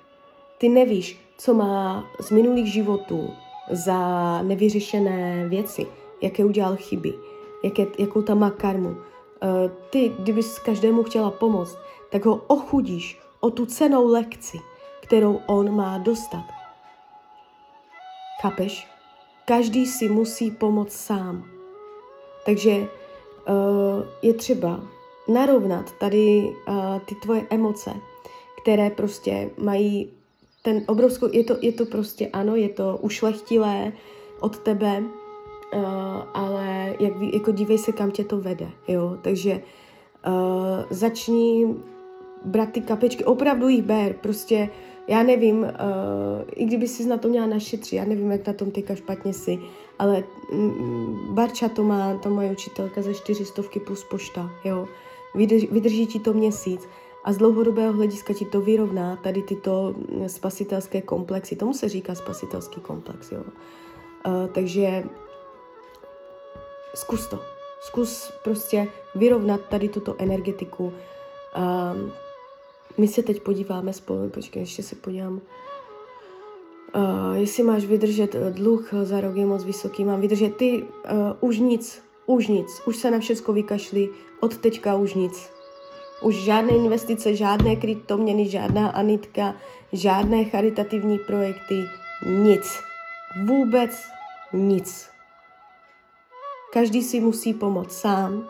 Ty 0.57 0.69
nevíš, 0.69 1.26
co 1.38 1.53
má 1.53 2.06
z 2.20 2.32
minulých 2.32 2.74
životů 2.74 3.29
za 3.72 4.41
nevyřešené 4.41 5.48
věci, 5.48 5.88
jaké 6.22 6.46
udělal 6.46 6.75
chyby, 6.75 7.13
jaké, 7.63 7.86
jakou 8.00 8.22
tam 8.22 8.39
má 8.39 8.50
karmu. 8.50 8.96
Eh, 9.41 9.72
ty, 9.89 10.12
kdybys 10.20 10.60
každému 10.60 11.03
chtěla 11.03 11.32
pomoct, 11.32 11.77
tak 12.10 12.25
ho 12.25 12.36
ochudíš 12.48 13.20
o 13.39 13.51
tu 13.51 13.65
cenou 13.65 14.08
lekci, 14.08 14.58
kterou 15.01 15.39
on 15.48 15.75
má 15.75 15.98
dostat. 15.98 16.44
Chápeš? 18.41 18.88
Každý 19.46 19.86
si 19.86 20.10
musí 20.10 20.51
pomoct 20.51 20.94
sám. 20.94 21.46
Takže 22.46 22.72
uh, 22.77 22.88
je 24.22 24.34
třeba 24.34 24.79
narovnat 25.27 25.91
tady 25.91 26.56
uh, 26.67 27.00
ty 27.00 27.15
tvoje 27.15 27.48
emoce, 27.50 27.94
které 28.62 28.89
prostě 28.89 29.50
mají 29.58 30.17
ten 30.68 30.84
obrovskou, 30.88 31.28
je 31.32 31.44
to, 31.44 31.56
je 31.62 31.72
to 31.72 31.86
prostě 31.86 32.28
ano, 32.28 32.56
je 32.56 32.70
to 32.70 33.00
ušlechtilé 33.02 33.92
od 34.40 34.58
tebe, 34.60 35.00
uh, 35.00 35.82
ale 36.34 36.96
jak, 37.00 37.14
jako 37.34 37.52
dívej 37.52 37.78
se, 37.78 37.92
kam 37.92 38.12
tě 38.12 38.24
to 38.24 38.38
vede, 38.38 38.68
jo, 38.88 39.18
takže 39.22 39.62
uh, 40.28 40.84
začni 40.90 41.76
brát 42.46 42.72
ty 42.72 42.82
kapečky, 42.82 43.26
opravdu 43.26 43.68
jich 43.68 43.84
ber, 43.84 44.14
prostě 44.14 44.70
já 45.08 45.24
nevím, 45.24 45.60
uh, 45.60 45.70
i 46.56 46.66
kdyby 46.66 46.88
si 46.88 47.08
na 47.08 47.18
to 47.18 47.28
měla 47.28 47.48
našetřit, 47.48 47.96
já 47.96 48.06
nevím, 48.06 48.32
jak 48.32 48.48
na 48.48 48.54
tom 48.54 48.72
teďka 48.72 48.96
špatně 48.96 49.34
si, 49.34 49.60
ale 50.00 50.24
mm, 50.54 51.36
Barča 51.36 51.70
to 51.70 51.84
má, 51.84 52.20
ta 52.20 52.30
moje 52.30 52.52
učitelka 52.52 53.02
za 53.02 53.14
čtyřistovky 53.14 53.80
plus 53.80 54.04
pošta, 54.04 54.52
jo. 54.66 54.88
Vydrž, 55.36 55.64
vydrží 55.72 56.08
ti 56.08 56.20
to 56.20 56.34
měsíc 56.34 56.88
a 57.27 57.34
z 57.34 57.38
dlouhodobého 57.38 57.93
hlediska 57.93 58.34
ti 58.34 58.46
to 58.46 58.62
vyrovná 58.62 59.15
tady 59.15 59.41
tyto 59.41 59.96
mm, 59.98 60.29
spasitelské 60.29 61.01
komplexy. 61.01 61.55
Tomu 61.55 61.74
se 61.74 61.89
říká 61.89 62.15
spasitelský 62.15 62.81
komplex, 62.81 63.31
jo. 63.31 63.43
Uh, 64.27 64.48
takže 64.48 65.03
zkus 66.96 67.27
to. 67.27 67.39
Zkus 67.81 68.31
prostě 68.43 68.88
vyrovnat 69.15 69.62
tady 69.69 69.89
tuto 69.89 70.15
energetiku. 70.17 70.84
Um, 70.84 72.12
my 72.98 73.07
se 73.07 73.24
teď 73.24 73.41
podíváme 73.41 73.93
spolu, 73.93 74.29
počkej, 74.29 74.62
ještě 74.62 74.84
se 74.84 74.96
podívám. 74.96 75.41
Uh, 76.96 77.36
jestli 77.36 77.63
máš 77.63 77.86
vydržet 77.86 78.36
eh, 78.36 78.51
dluh 78.51 78.93
za 79.03 79.22
rok 79.22 79.36
je 79.36 79.46
moc 79.46 79.63
vysoký, 79.63 80.05
mám 80.05 80.22
vydržet 80.22 80.55
ty, 80.55 80.84
uh, 80.84 81.50
už 81.50 81.60
nic, 81.60 82.03
už 82.25 82.48
nic, 82.48 82.81
už 82.86 82.98
se 82.98 83.12
na 83.12 83.19
všechno 83.19 83.53
vykašli, 83.53 84.10
od 84.39 84.57
teďka 84.57 84.96
už 84.96 85.13
nic. 85.13 85.57
Už 86.22 86.36
žádné 86.36 86.72
investice, 86.72 87.36
žádné 87.36 87.76
kryptoměny, 87.76 88.50
žádná 88.50 88.90
anitka, 88.90 89.56
žádné 89.94 90.44
charitativní 90.44 91.20
projekty, 91.20 91.84
nic. 92.26 92.80
Vůbec 93.46 94.08
nic. 94.54 95.10
Každý 96.74 97.04
si 97.04 97.20
musí 97.20 97.54
pomoct 97.54 97.92
sám 97.92 98.48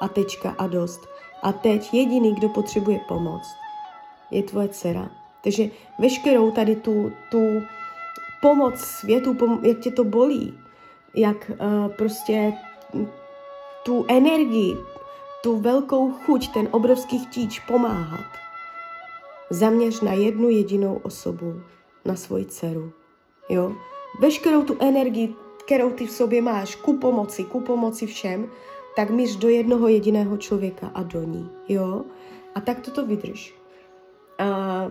a 0.00 0.08
tečka 0.08 0.54
a 0.58 0.66
dost. 0.66 1.00
A 1.42 1.52
teď 1.52 1.94
jediný, 1.94 2.34
kdo 2.34 2.48
potřebuje 2.48 3.00
pomoc, 3.08 3.42
je 4.30 4.42
tvoje 4.42 4.68
dcera. 4.68 5.10
Takže 5.44 5.64
veškerou 5.98 6.50
tady 6.50 6.76
tu, 6.76 7.12
tu 7.30 7.62
pomoc 8.42 8.80
světu, 8.80 9.34
pom- 9.34 9.64
jak 9.64 9.78
tě 9.78 9.90
to 9.90 10.04
bolí, 10.04 10.58
jak 11.14 11.50
uh, 11.50 11.88
prostě 11.88 12.52
tu 13.82 14.04
energii, 14.08 14.76
tu 15.42 15.56
velkou 15.56 16.10
chuť, 16.10 16.52
ten 16.54 16.68
obrovský 16.70 17.18
chtíč 17.18 17.60
pomáhat, 17.60 18.26
zaměř 19.50 20.00
na 20.00 20.12
jednu 20.12 20.48
jedinou 20.48 21.00
osobu, 21.02 21.60
na 22.04 22.16
svoji 22.16 22.44
dceru. 22.44 22.92
Jo? 23.48 23.72
Veškerou 24.20 24.62
tu 24.62 24.76
energii, 24.78 25.34
kterou 25.64 25.90
ty 25.90 26.06
v 26.06 26.10
sobě 26.10 26.42
máš, 26.42 26.74
ku 26.74 26.98
pomoci, 26.98 27.44
ku 27.44 27.60
pomoci 27.60 28.06
všem, 28.06 28.46
tak 28.96 29.10
míř 29.10 29.36
do 29.36 29.48
jednoho 29.48 29.88
jediného 29.88 30.36
člověka 30.36 30.90
a 30.94 31.02
do 31.02 31.22
ní. 31.22 31.50
Jo? 31.68 32.04
A 32.54 32.60
tak 32.60 32.80
toto 32.80 33.06
vydrž. 33.06 33.54
A 34.38 34.88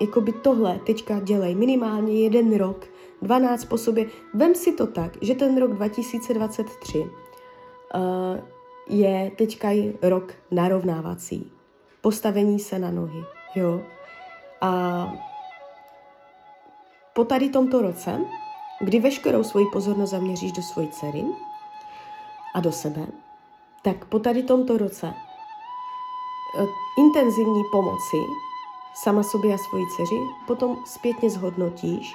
jakoby 0.00 0.32
tohle 0.32 0.80
teďka 0.86 1.20
dělej 1.20 1.54
minimálně 1.54 2.20
jeden 2.20 2.56
rok, 2.56 2.86
12 3.22 3.64
po 3.64 3.78
sobě. 3.78 4.06
Vem 4.34 4.54
si 4.54 4.72
to 4.72 4.86
tak, 4.86 5.16
že 5.20 5.34
ten 5.34 5.60
rok 5.60 5.72
2023 5.72 6.98
uh, 6.98 7.08
je 8.90 9.30
teďka 9.38 9.68
rok 10.02 10.34
narovnávací. 10.50 11.52
Postavení 12.00 12.58
se 12.58 12.78
na 12.78 12.90
nohy, 12.90 13.24
jo. 13.54 13.80
A 14.60 15.12
po 17.12 17.24
tady 17.24 17.48
tomto 17.48 17.82
roce, 17.82 18.20
kdy 18.80 19.00
veškerou 19.00 19.44
svoji 19.44 19.66
pozornost 19.72 20.10
zaměříš 20.10 20.52
do 20.52 20.62
svojí 20.62 20.88
dcery 20.88 21.24
a 22.54 22.60
do 22.60 22.72
sebe, 22.72 23.06
tak 23.82 24.04
po 24.04 24.18
tady 24.18 24.42
tomto 24.42 24.78
roce 24.78 25.06
uh, 25.06 26.66
intenzivní 26.98 27.62
pomoci 27.72 28.16
sama 28.94 29.22
sobě 29.22 29.54
a 29.54 29.58
svoji 29.58 29.86
dceři, 29.86 30.20
potom 30.46 30.76
zpětně 30.84 31.30
zhodnotíš, 31.30 32.14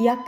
jak 0.00 0.18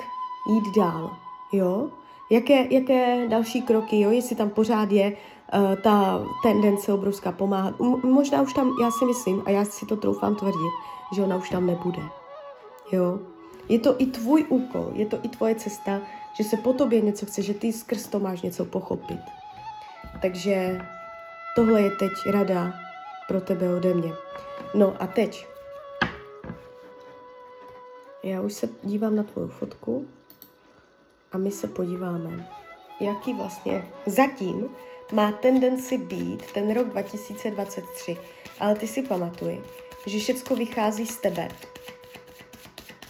jít 0.47 0.77
dál, 0.77 1.17
jo? 1.53 1.91
Jaké, 2.31 2.75
jaké 2.75 3.29
další 3.29 3.63
kroky, 3.63 4.01
jo? 4.01 4.11
Jestli 4.11 4.37
tam 4.37 4.51
pořád 4.51 4.91
je 4.93 5.13
uh, 5.13 5.75
ta 5.75 6.21
tendence 6.43 6.93
obrovská 6.93 7.33
pomáhat. 7.33 7.75
M- 7.81 8.01
možná 8.03 8.43
už 8.43 8.53
tam, 8.53 8.77
já 8.83 8.91
si 8.91 9.05
myslím, 9.05 9.43
a 9.47 9.51
já 9.51 9.65
si 9.65 9.87
to 9.87 9.97
troufám 9.97 10.37
tvrdit, 10.37 10.73
že 11.15 11.23
ona 11.23 11.37
už 11.37 11.51
tam 11.51 11.67
nebude, 11.67 12.03
jo? 12.93 13.19
Je 13.69 13.79
to 13.79 13.95
i 13.99 14.07
tvůj 14.07 14.45
úkol, 14.49 14.91
je 14.93 15.07
to 15.07 15.19
i 15.23 15.29
tvoje 15.29 15.55
cesta, 15.55 16.01
že 16.37 16.45
se 16.45 16.57
po 16.57 16.73
tobě 16.73 17.01
něco 17.01 17.27
chce, 17.27 17.43
že 17.43 17.55
ty 17.55 17.73
skrz 17.73 18.07
to 18.07 18.21
máš 18.21 18.43
něco 18.43 18.65
pochopit. 18.65 19.21
Takže 20.23 20.81
tohle 21.57 21.83
je 21.83 21.91
teď 21.91 22.13
rada 22.27 22.75
pro 23.29 23.41
tebe 23.41 23.75
ode 23.75 23.95
mě. 23.95 24.13
No 24.75 24.95
a 25.01 25.07
teď 25.07 25.47
já 28.23 28.41
už 28.41 28.53
se 28.53 28.69
dívám 28.83 29.17
na 29.17 29.23
tvou 29.23 29.47
fotku 29.47 30.07
a 31.33 31.39
my 31.39 31.51
se 31.51 31.69
podíváme, 31.69 32.49
jaký 33.01 33.35
vlastně 33.35 33.89
zatím 34.07 34.69
má 35.13 35.33
tendenci 35.33 35.99
být 35.99 36.53
ten 36.53 36.75
rok 36.75 36.89
2023. 36.89 38.17
Ale 38.61 38.75
ty 38.75 38.87
si 38.87 39.03
pamatuj, 39.03 39.61
že 40.07 40.19
všechno 40.19 40.57
vychází 40.57 41.07
z 41.07 41.17
tebe. 41.17 41.49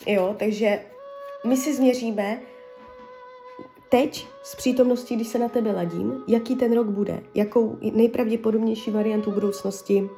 Jo, 0.06 0.36
takže 0.38 0.80
my 1.46 1.56
si 1.56 1.74
změříme 1.74 2.40
teď 3.88 4.26
z 4.42 4.54
přítomnosti, 4.54 5.16
když 5.16 5.28
se 5.28 5.38
na 5.38 5.48
tebe 5.48 5.72
ladím, 5.72 6.24
jaký 6.28 6.56
ten 6.56 6.74
rok 6.74 6.86
bude, 6.86 7.22
jakou 7.34 7.78
nejpravděpodobnější 7.80 8.90
variantu 8.90 9.30
budoucnosti 9.30 10.10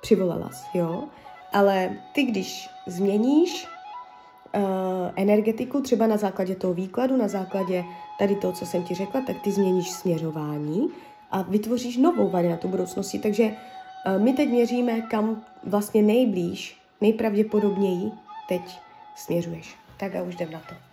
přivolala, 0.00 0.50
jo. 0.74 1.04
Ale 1.52 1.98
ty, 2.14 2.22
když 2.22 2.68
změníš 2.86 3.66
energetiku, 5.16 5.80
třeba 5.80 6.06
na 6.06 6.16
základě 6.16 6.54
toho 6.54 6.74
výkladu, 6.74 7.16
na 7.16 7.28
základě 7.28 7.84
tady 8.18 8.36
toho, 8.36 8.52
co 8.52 8.66
jsem 8.66 8.82
ti 8.82 8.94
řekla, 8.94 9.20
tak 9.20 9.36
ty 9.44 9.52
změníš 9.52 9.90
směřování 9.90 10.88
a 11.30 11.42
vytvoříš 11.42 11.96
novou 11.96 12.28
variantu 12.28 12.68
budoucnosti. 12.68 13.18
Takže 13.18 13.44
uh, 13.44 14.22
my 14.22 14.32
teď 14.32 14.48
měříme, 14.48 15.00
kam 15.00 15.42
vlastně 15.64 16.02
nejblíž, 16.02 16.80
nejpravděpodobněji 17.00 18.10
teď 18.48 18.62
směřuješ. 19.16 19.76
Tak 19.96 20.16
a 20.16 20.22
už 20.22 20.34
jdem 20.34 20.50
na 20.50 20.60
to. 20.68 20.85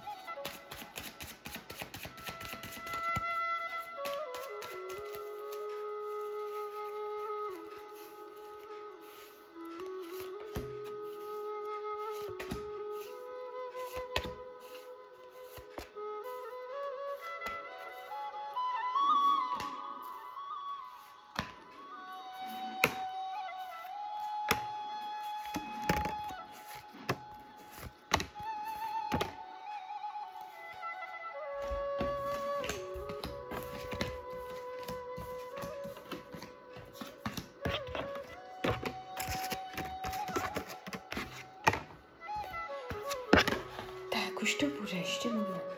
To 44.54 44.66
bude, 44.66 44.98
ještě 44.98 45.30
moment. 45.30 45.74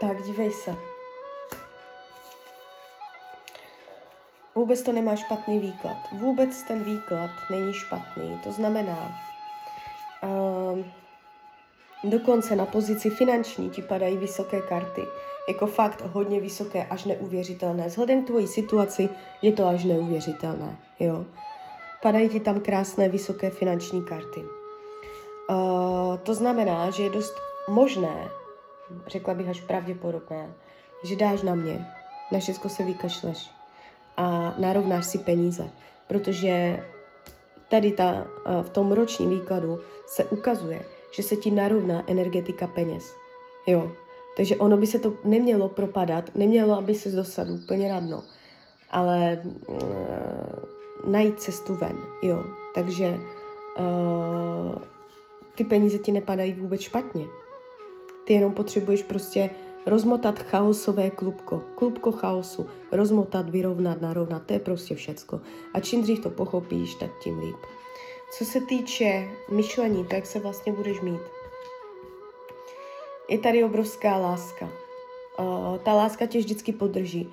Tak, 0.00 0.22
dívej 0.22 0.52
se. 0.52 0.76
Vůbec 4.54 4.82
to 4.82 4.92
nemá 4.92 5.16
špatný 5.16 5.58
výklad. 5.58 5.96
Vůbec 6.12 6.62
ten 6.62 6.84
výklad 6.84 7.30
není 7.50 7.74
špatný. 7.74 8.40
To 8.44 8.52
znamená, 8.52 9.20
uh, 10.22 10.78
dokonce 12.04 12.56
na 12.56 12.66
pozici 12.66 13.10
finanční 13.10 13.70
ti 13.70 13.82
padají 13.82 14.16
vysoké 14.16 14.60
karty. 14.60 15.02
Jako 15.48 15.66
fakt 15.66 16.02
hodně 16.12 16.40
vysoké, 16.40 16.84
až 16.84 17.04
neuvěřitelné. 17.04 17.86
Vzhledem 17.86 18.24
k 18.24 18.26
tvojí 18.26 18.46
situaci 18.46 19.08
je 19.42 19.52
to 19.52 19.66
až 19.66 19.84
neuvěřitelné. 19.84 20.78
Jo? 21.00 21.24
Padají 22.02 22.28
ti 22.28 22.40
tam 22.40 22.60
krásné 22.60 23.08
vysoké 23.08 23.50
finanční 23.50 24.04
karty. 24.04 24.40
Uh, 25.50 26.16
to 26.22 26.34
znamená, 26.34 26.90
že 26.90 27.02
je 27.02 27.10
dost 27.10 27.34
možné, 27.68 28.28
řekla 29.06 29.34
bych 29.34 29.48
až 29.48 29.60
pravděpodobné, 29.60 30.54
že 31.04 31.16
dáš 31.16 31.42
na 31.42 31.54
mě, 31.54 31.86
na 32.32 32.38
všechno 32.38 32.70
se 32.70 32.84
vykašleš 32.84 33.50
a 34.16 34.54
narovnáš 34.58 35.06
si 35.06 35.18
peníze, 35.18 35.70
protože 36.06 36.84
tady 37.68 37.92
ta, 37.92 38.26
v 38.62 38.70
tom 38.70 38.92
ročním 38.92 39.30
výkladu 39.30 39.80
se 40.06 40.24
ukazuje, 40.24 40.84
že 41.10 41.22
se 41.22 41.36
ti 41.36 41.50
narovná 41.50 42.04
energetika 42.06 42.66
peněz. 42.66 43.14
Jo, 43.66 43.92
takže 44.36 44.56
ono 44.56 44.76
by 44.76 44.86
se 44.86 44.98
to 44.98 45.14
nemělo 45.24 45.68
propadat, 45.68 46.30
nemělo, 46.34 46.78
aby 46.78 46.94
se 46.94 47.10
dosadl 47.10 47.52
úplně 47.52 47.92
na 47.92 48.00
dno, 48.00 48.22
ale 48.90 49.42
uh, 49.68 49.76
najít 51.06 51.40
cestu 51.40 51.74
ven, 51.74 51.96
jo. 52.22 52.44
Takže 52.74 53.16
uh, 53.78 54.82
ty 55.54 55.64
peníze 55.64 55.98
ti 55.98 56.12
nepadají 56.12 56.52
vůbec 56.52 56.80
špatně. 56.80 57.24
Ty 58.24 58.32
jenom 58.32 58.52
potřebuješ 58.52 59.02
prostě 59.02 59.50
rozmotat 59.86 60.38
chaosové 60.38 61.10
klubko, 61.10 61.62
klubko 61.74 62.12
chaosu, 62.12 62.66
rozmotat, 62.92 63.50
vyrovnat, 63.50 64.00
narovnat, 64.00 64.42
to 64.46 64.52
je 64.52 64.58
prostě 64.58 64.94
všecko. 64.94 65.40
A 65.74 65.80
čím 65.80 66.02
dřív 66.02 66.20
to 66.20 66.30
pochopíš, 66.30 66.94
tak 66.94 67.10
tím 67.22 67.38
líp. 67.38 67.56
Co 68.38 68.44
se 68.44 68.60
týče 68.60 69.28
myšlení, 69.50 70.04
tak 70.04 70.26
se 70.26 70.38
vlastně 70.38 70.72
budeš 70.72 71.00
mít. 71.00 71.20
Je 73.32 73.38
tady 73.38 73.64
obrovská 73.64 74.16
láska. 74.16 74.68
Uh, 75.38 75.78
ta 75.78 75.92
láska 75.92 76.26
tě 76.26 76.38
vždycky 76.38 76.72
podrží. 76.72 77.32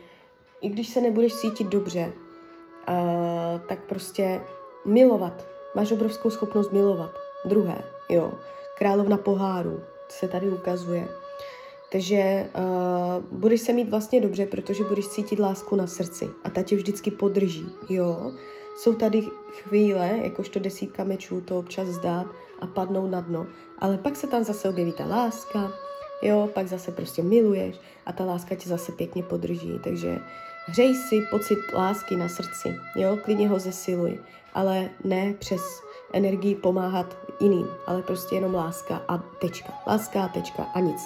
I 0.61 0.69
když 0.69 0.89
se 0.89 1.01
nebudeš 1.01 1.35
cítit 1.35 1.67
dobře, 1.67 2.13
uh, 2.89 3.61
tak 3.67 3.79
prostě 3.83 4.41
milovat. 4.85 5.47
Máš 5.75 5.91
obrovskou 5.91 6.29
schopnost 6.29 6.71
milovat. 6.71 7.11
Druhé, 7.45 7.83
jo. 8.09 8.31
Královna 8.77 9.17
poháru 9.17 9.81
se 10.09 10.27
tady 10.27 10.49
ukazuje. 10.49 11.07
Takže 11.91 12.49
uh, 12.55 13.39
budeš 13.39 13.61
se 13.61 13.73
mít 13.73 13.89
vlastně 13.89 14.21
dobře, 14.21 14.45
protože 14.45 14.83
budeš 14.83 15.07
cítit 15.07 15.39
lásku 15.39 15.75
na 15.75 15.87
srdci 15.87 16.29
a 16.43 16.49
ta 16.49 16.61
tě 16.61 16.75
vždycky 16.75 17.11
podrží, 17.11 17.69
jo. 17.89 18.31
Jsou 18.77 18.93
tady 18.93 19.21
chvíle, 19.51 20.19
jakožto 20.23 20.59
desítka 20.59 21.03
mečů, 21.03 21.41
to 21.41 21.59
občas 21.59 21.87
zdát 21.87 22.27
a 22.59 22.67
padnou 22.67 23.07
na 23.07 23.21
dno, 23.21 23.47
ale 23.79 23.97
pak 23.97 24.15
se 24.15 24.27
tam 24.27 24.43
zase 24.43 24.69
objeví 24.69 24.91
ta 24.91 25.05
láska, 25.05 25.71
jo, 26.21 26.49
pak 26.53 26.67
zase 26.67 26.91
prostě 26.91 27.23
miluješ 27.23 27.75
a 28.05 28.11
ta 28.11 28.25
láska 28.25 28.55
tě 28.55 28.69
zase 28.69 28.91
pěkně 28.91 29.23
podrží, 29.23 29.79
takže 29.83 30.19
hřej 30.65 30.95
si 30.95 31.21
pocit 31.31 31.59
lásky 31.73 32.15
na 32.15 32.29
srdci, 32.29 32.75
jo, 32.95 33.17
klidně 33.23 33.49
ho 33.49 33.59
zesiluj, 33.59 34.19
ale 34.53 34.89
ne 35.03 35.33
přes 35.33 35.61
energii 36.13 36.55
pomáhat 36.55 37.17
jiným, 37.39 37.67
ale 37.87 38.01
prostě 38.01 38.35
jenom 38.35 38.55
láska 38.55 39.01
a 39.07 39.17
tečka, 39.17 39.73
láska 39.87 40.23
a 40.23 40.27
tečka 40.27 40.63
a 40.63 40.79
nic. 40.79 41.01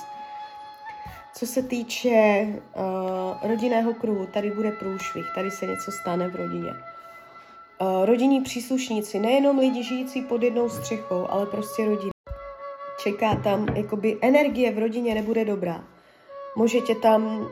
Co 1.36 1.46
se 1.46 1.64
týče 1.64 2.48
uh, 2.76 3.50
rodinného 3.50 3.94
kruhu, 3.94 4.26
tady 4.26 4.52
bude 4.52 4.72
průšvih, 4.72 5.26
tady 5.36 5.52
se 5.52 5.66
něco 5.66 5.92
stane 5.92 6.28
v 6.30 6.36
rodině. 6.36 6.70
Uh, 6.70 8.06
rodinní 8.06 8.42
příslušníci, 8.42 9.20
nejenom 9.20 9.60
lidi 9.60 9.84
žijící 9.84 10.22
pod 10.22 10.44
jednou 10.44 10.70
střechou, 10.70 11.28
ale 11.30 11.46
prostě 11.46 11.86
rodina. 11.86 12.13
Čeká 13.04 13.36
tam, 13.36 13.68
jakoby 13.76 14.18
energie 14.22 14.72
v 14.72 14.78
rodině 14.78 15.16
nebude 15.16 15.46
dobrá. 15.46 15.84
Může 16.56 16.82
tě 16.82 16.96
tam 16.96 17.48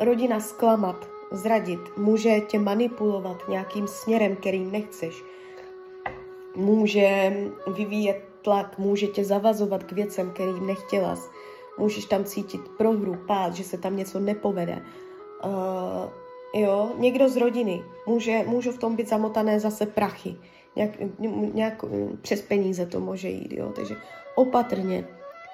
rodina 0.00 0.40
zklamat, 0.40 1.08
zradit, 1.30 1.80
může 1.96 2.40
tě 2.40 2.58
manipulovat 2.58 3.48
nějakým 3.48 3.86
směrem, 3.86 4.36
kterým 4.36 4.72
nechceš. 4.72 5.24
Může 6.56 7.36
vyvíjet 7.74 8.24
tlak, 8.42 8.78
může 8.78 9.06
tě 9.06 9.24
zavazovat 9.24 9.84
k 9.84 9.92
věcem, 9.92 10.30
kterým 10.30 10.66
nechtěla 10.66 11.16
můžeš 11.80 12.04
tam 12.04 12.24
cítit 12.24 12.68
prohru, 12.68 13.16
pád, 13.26 13.54
že 13.54 13.64
se 13.64 13.78
tam 13.78 13.96
něco 13.96 14.20
nepovede. 14.20 14.82
Uh, 15.44 16.10
jo, 16.54 16.90
někdo 16.98 17.28
z 17.28 17.36
rodiny, 17.36 17.82
může, 18.06 18.44
můžou 18.46 18.72
v 18.72 18.78
tom 18.78 18.96
být 18.96 19.08
zamotané 19.08 19.60
zase 19.60 19.86
prachy, 19.86 20.36
nějak, 20.76 20.90
nějak 21.54 21.84
přes 22.22 22.42
peníze 22.42 22.86
to 22.86 23.00
může 23.00 23.28
jít, 23.28 23.52
jo, 23.52 23.72
takže 23.76 23.96
opatrně. 24.34 25.04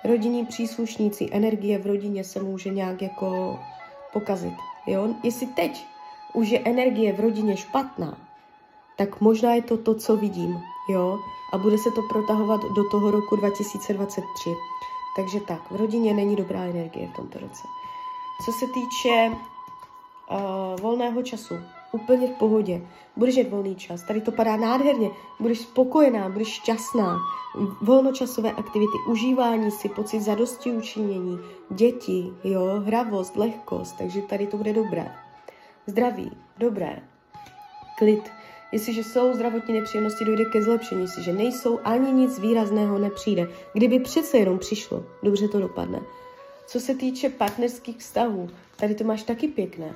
Rodinní 0.05 0.47
příslušníci, 0.47 1.29
energie 1.33 1.79
v 1.79 1.87
rodině 1.87 2.25
se 2.25 2.43
může 2.43 2.71
nějak 2.71 3.03
jako 3.03 3.59
pokazit, 4.13 4.55
jo. 4.87 5.09
Jestli 5.23 5.47
teď 5.47 5.87
už 6.35 6.49
je 6.49 6.61
energie 6.65 7.13
v 7.13 7.21
rodině 7.21 7.57
špatná, 7.57 8.19
tak 8.97 9.21
možná 9.21 9.55
je 9.55 9.63
to 9.63 9.77
to, 9.77 9.95
co 9.95 10.17
vidím, 10.17 10.59
jo, 10.89 11.19
a 11.53 11.59
bude 11.59 11.79
se 11.79 11.91
to 11.91 12.03
protahovat 12.03 12.61
do 12.77 12.91
toho 12.91 13.11
roku 13.11 13.37
2023. 13.37 14.51
Takže 15.17 15.41
tak, 15.41 15.71
v 15.71 15.77
rodině 15.77 16.15
není 16.15 16.37
dobrá 16.37 16.61
energie 16.61 17.09
v 17.09 17.17
tomto 17.17 17.39
roce. 17.39 17.63
Co 18.45 18.53
se 18.53 18.67
týče 18.75 19.31
uh, 20.31 20.81
volného 20.81 21.23
času, 21.23 21.55
úplně 21.93 22.27
v 22.27 22.31
pohodě. 22.31 22.83
Budeš 23.17 23.37
mít 23.37 23.51
volný 23.51 23.75
čas, 23.77 24.03
tady 24.03 24.21
to 24.21 24.33
padá 24.33 24.57
nádherně, 24.57 25.11
budeš 25.41 25.59
spokojená, 25.61 26.29
budeš 26.29 26.49
šťastná. 26.49 27.19
Volnočasové 27.83 28.53
aktivity, 28.53 28.99
užívání 29.09 29.71
si, 29.71 29.89
pocit 29.89 30.21
zadosti 30.21 30.73
učinění, 30.73 31.39
děti, 31.71 32.33
jo, 32.45 32.83
hravost, 32.85 33.37
lehkost, 33.37 33.99
takže 33.99 34.23
tady 34.23 34.47
to 34.47 34.57
bude 34.57 34.73
dobré. 34.73 35.13
Zdraví, 35.87 36.31
dobré. 36.59 37.03
Klid, 37.99 38.31
Jestliže 38.73 39.05
jsou 39.05 39.35
zdravotní 39.35 39.75
nepříjemnosti, 39.75 40.25
dojde 40.25 40.45
ke 40.45 40.63
zlepšení. 40.63 41.01
Jestliže 41.01 41.33
nejsou, 41.33 41.81
ani 41.85 42.13
nic 42.13 42.39
výrazného 42.39 42.99
nepřijde. 42.99 43.49
Kdyby 43.73 43.99
přece 43.99 44.39
jenom 44.39 44.59
přišlo, 44.59 45.05
dobře 45.23 45.49
to 45.49 45.61
dopadne. 45.61 46.01
Co 46.67 46.81
se 46.81 46.95
týče 46.95 47.29
partnerských 47.29 47.99
vztahů, 47.99 48.51
tady 48.77 48.95
to 48.95 49.05
máš 49.05 49.23
taky 49.23 49.49
pěkné. 49.49 49.95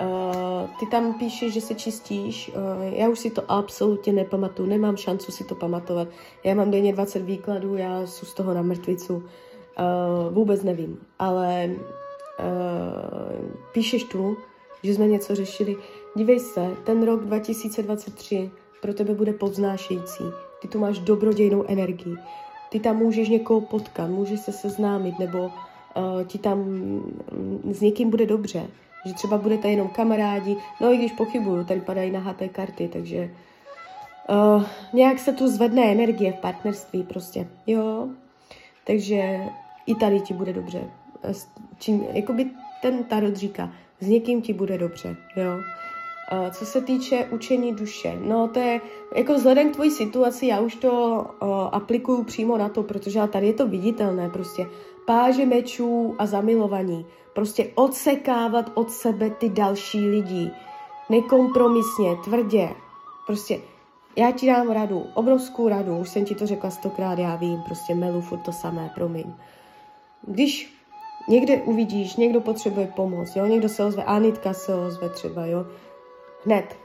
Uh, 0.00 0.70
ty 0.80 0.86
tam 0.86 1.18
píšeš, 1.18 1.52
že 1.52 1.60
se 1.60 1.74
čistíš, 1.74 2.48
uh, 2.48 2.94
já 2.94 3.08
už 3.08 3.18
si 3.18 3.30
to 3.30 3.42
absolutně 3.48 4.12
nepamatuju, 4.12 4.68
nemám 4.68 4.96
šancu 4.96 5.32
si 5.32 5.44
to 5.44 5.54
pamatovat. 5.54 6.08
Já 6.44 6.54
mám 6.54 6.70
denně 6.70 6.92
20 6.92 7.18
výkladů, 7.18 7.76
já 7.76 8.06
jsem 8.06 8.28
z 8.28 8.34
toho 8.34 8.54
na 8.54 8.62
mrtvicu, 8.62 9.14
uh, 9.16 10.34
vůbec 10.34 10.62
nevím, 10.62 10.98
ale 11.18 11.70
uh, 11.70 13.48
píšeš 13.72 14.04
tu, 14.04 14.36
že 14.82 14.94
jsme 14.94 15.06
něco 15.06 15.34
řešili. 15.34 15.76
Dívej 16.16 16.40
se, 16.40 16.76
ten 16.84 17.02
rok 17.02 17.24
2023 17.24 18.50
pro 18.82 18.94
tebe 18.94 19.14
bude 19.14 19.32
povznášející. 19.32 20.24
Ty 20.62 20.68
tu 20.68 20.78
máš 20.78 20.98
dobrodějnou 20.98 21.64
energii. 21.68 22.16
Ty 22.70 22.80
tam 22.80 22.96
můžeš 22.96 23.28
někoho 23.28 23.60
potkat, 23.60 24.10
můžeš 24.10 24.40
se 24.40 24.52
seznámit, 24.52 25.18
nebo 25.18 25.50
ti 26.26 26.38
tam 26.38 26.58
mm, 26.58 27.72
s 27.72 27.80
někým 27.80 28.10
bude 28.10 28.26
dobře. 28.26 28.66
Že 29.06 29.14
třeba 29.14 29.38
budete 29.38 29.68
jenom 29.68 29.88
kamarádi, 29.88 30.56
no 30.80 30.92
i 30.92 30.96
když 30.96 31.12
pochybuju, 31.12 31.64
tady 31.64 31.80
padají 31.80 32.10
nahaté 32.10 32.48
karty, 32.48 32.88
takže 32.92 33.30
uh, 34.28 34.64
nějak 34.92 35.18
se 35.18 35.32
tu 35.32 35.48
zvedne 35.48 35.92
energie 35.92 36.32
v 36.32 36.36
partnerství 36.36 37.02
prostě, 37.02 37.48
jo. 37.66 38.08
Takže 38.86 39.40
i 39.86 39.94
tady 39.94 40.20
ti 40.20 40.34
bude 40.34 40.52
dobře. 40.52 40.84
Čím, 41.78 42.04
jakoby 42.12 42.50
ten 42.82 43.04
tarot 43.04 43.36
říká, 43.36 43.72
s 44.00 44.06
někým 44.06 44.42
ti 44.42 44.52
bude 44.52 44.78
dobře, 44.78 45.16
jo. 45.36 45.52
Uh, 46.32 46.50
co 46.50 46.66
se 46.66 46.80
týče 46.80 47.28
učení 47.30 47.74
duše, 47.74 48.18
no 48.24 48.48
to 48.48 48.58
je, 48.58 48.80
jako 49.16 49.34
vzhledem 49.34 49.70
k 49.70 49.74
tvojí 49.74 49.90
situaci, 49.90 50.46
já 50.46 50.60
už 50.60 50.74
to 50.74 50.90
uh, 51.42 51.48
aplikuju 51.72 52.24
přímo 52.24 52.58
na 52.58 52.68
to, 52.68 52.82
protože 52.82 53.20
tady 53.32 53.46
je 53.46 53.52
to 53.52 53.68
viditelné, 53.68 54.28
prostě 54.28 54.66
páže 55.06 55.46
mečů 55.46 56.14
a 56.18 56.26
zamilovaní, 56.26 57.06
prostě 57.32 57.70
odsekávat 57.74 58.70
od 58.74 58.90
sebe 58.90 59.30
ty 59.30 59.48
další 59.48 60.08
lidi, 60.08 60.50
nekompromisně, 61.10 62.16
tvrdě, 62.24 62.68
prostě 63.26 63.60
já 64.16 64.30
ti 64.30 64.46
dám 64.46 64.70
radu, 64.70 65.06
obrovskou 65.14 65.68
radu, 65.68 65.98
už 65.98 66.08
jsem 66.08 66.24
ti 66.24 66.34
to 66.34 66.46
řekla 66.46 66.70
stokrát, 66.70 67.18
já 67.18 67.36
vím, 67.36 67.62
prostě 67.62 67.94
melu 67.94 68.20
furt 68.20 68.38
to 68.38 68.52
samé, 68.52 68.90
promiň. 68.94 69.32
Když 70.22 70.74
někde 71.28 71.56
uvidíš, 71.56 72.16
někdo 72.16 72.40
potřebuje 72.40 72.86
pomoc, 72.86 73.36
jo, 73.36 73.46
někdo 73.46 73.68
se 73.68 73.84
ozve, 73.84 74.04
Anitka 74.04 74.52
se 74.52 74.74
ozve 74.74 75.08
třeba, 75.08 75.46
jo, 75.46 75.66
hned. 76.44 76.76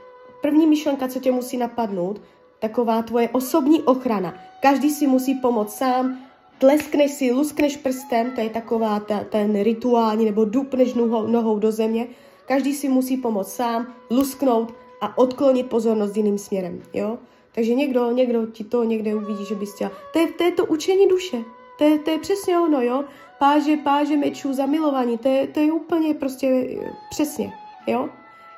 První 0.41 0.67
myšlenka, 0.67 1.07
co 1.07 1.19
tě 1.19 1.31
musí 1.31 1.57
napadnout, 1.57 2.21
taková 2.59 3.01
tvoje 3.01 3.29
osobní 3.29 3.81
ochrana. 3.81 4.33
Každý 4.61 4.89
si 4.89 5.07
musí 5.07 5.35
pomoct 5.35 5.77
sám, 5.77 6.28
tleskneš 6.59 7.11
si, 7.11 7.31
luskneš 7.31 7.77
prstem, 7.77 8.31
to 8.31 8.41
je 8.41 8.49
taková 8.49 8.99
ta, 8.99 9.23
ten 9.23 9.63
rituální, 9.63 10.25
nebo 10.25 10.45
dupneš 10.45 10.93
nohou, 10.93 11.27
nohou 11.27 11.59
do 11.59 11.71
země, 11.71 12.07
každý 12.45 12.73
si 12.73 12.89
musí 12.89 13.17
pomoct 13.17 13.53
sám, 13.53 13.93
lusknout 14.11 14.73
a 15.01 15.17
odklonit 15.17 15.69
pozornost 15.69 16.17
jiným 16.17 16.37
směrem, 16.37 16.81
jo? 16.93 17.17
Takže 17.51 17.75
někdo, 17.75 18.11
někdo 18.11 18.45
ti 18.45 18.63
to 18.63 18.83
někde 18.83 19.15
uvidí, 19.15 19.45
že 19.45 19.55
bys 19.55 19.73
chtěl. 19.73 19.91
To 20.13 20.19
je, 20.19 20.27
to 20.27 20.43
je 20.43 20.51
to 20.51 20.65
učení 20.65 21.07
duše. 21.07 21.43
To 21.77 21.83
je, 21.83 21.99
to 21.99 22.11
je 22.11 22.19
přesně 22.19 22.59
ono, 22.59 22.81
jo? 22.81 23.03
Páže, 23.39 23.77
páže 23.77 24.17
mečů, 24.17 24.53
zamilovaní, 24.53 25.17
to 25.17 25.27
je, 25.27 25.47
to 25.47 25.59
je 25.59 25.71
úplně 25.71 26.13
prostě 26.13 26.47
eh, 26.47 26.93
přesně, 27.09 27.53
jo? 27.87 28.09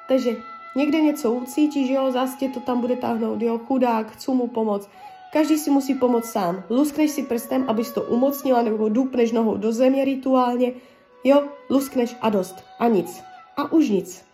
Takže 0.08 0.38
někde 0.76 1.02
něco 1.02 1.32
ucítíš, 1.32 1.90
jo, 1.90 2.12
zase 2.12 2.38
tě 2.38 2.50
to 2.50 2.60
tam 2.60 2.82
bude 2.82 2.96
táhnout, 2.96 3.42
jo, 3.42 3.58
chudák, 3.58 4.12
chci 4.12 4.32
mu 4.32 4.48
pomoct. 4.48 4.90
Každý 5.34 5.58
si 5.58 5.70
musí 5.70 5.94
pomoct 5.94 6.32
sám. 6.32 6.64
Luskneš 6.70 7.12
si 7.12 7.24
prstem, 7.24 7.66
abys 7.68 7.92
to 7.92 8.02
umocnila, 8.02 8.62
nebo 8.62 8.90
dupneš 8.90 9.32
nohou 9.32 9.58
do 9.58 9.72
země 9.72 10.06
rituálně. 10.06 10.74
Jo, 11.24 11.44
luskneš 11.70 12.16
a 12.22 12.30
dost. 12.30 12.64
A 12.80 12.88
nic. 12.88 13.24
A 13.58 13.72
už 13.72 13.90
nic. 13.90 14.26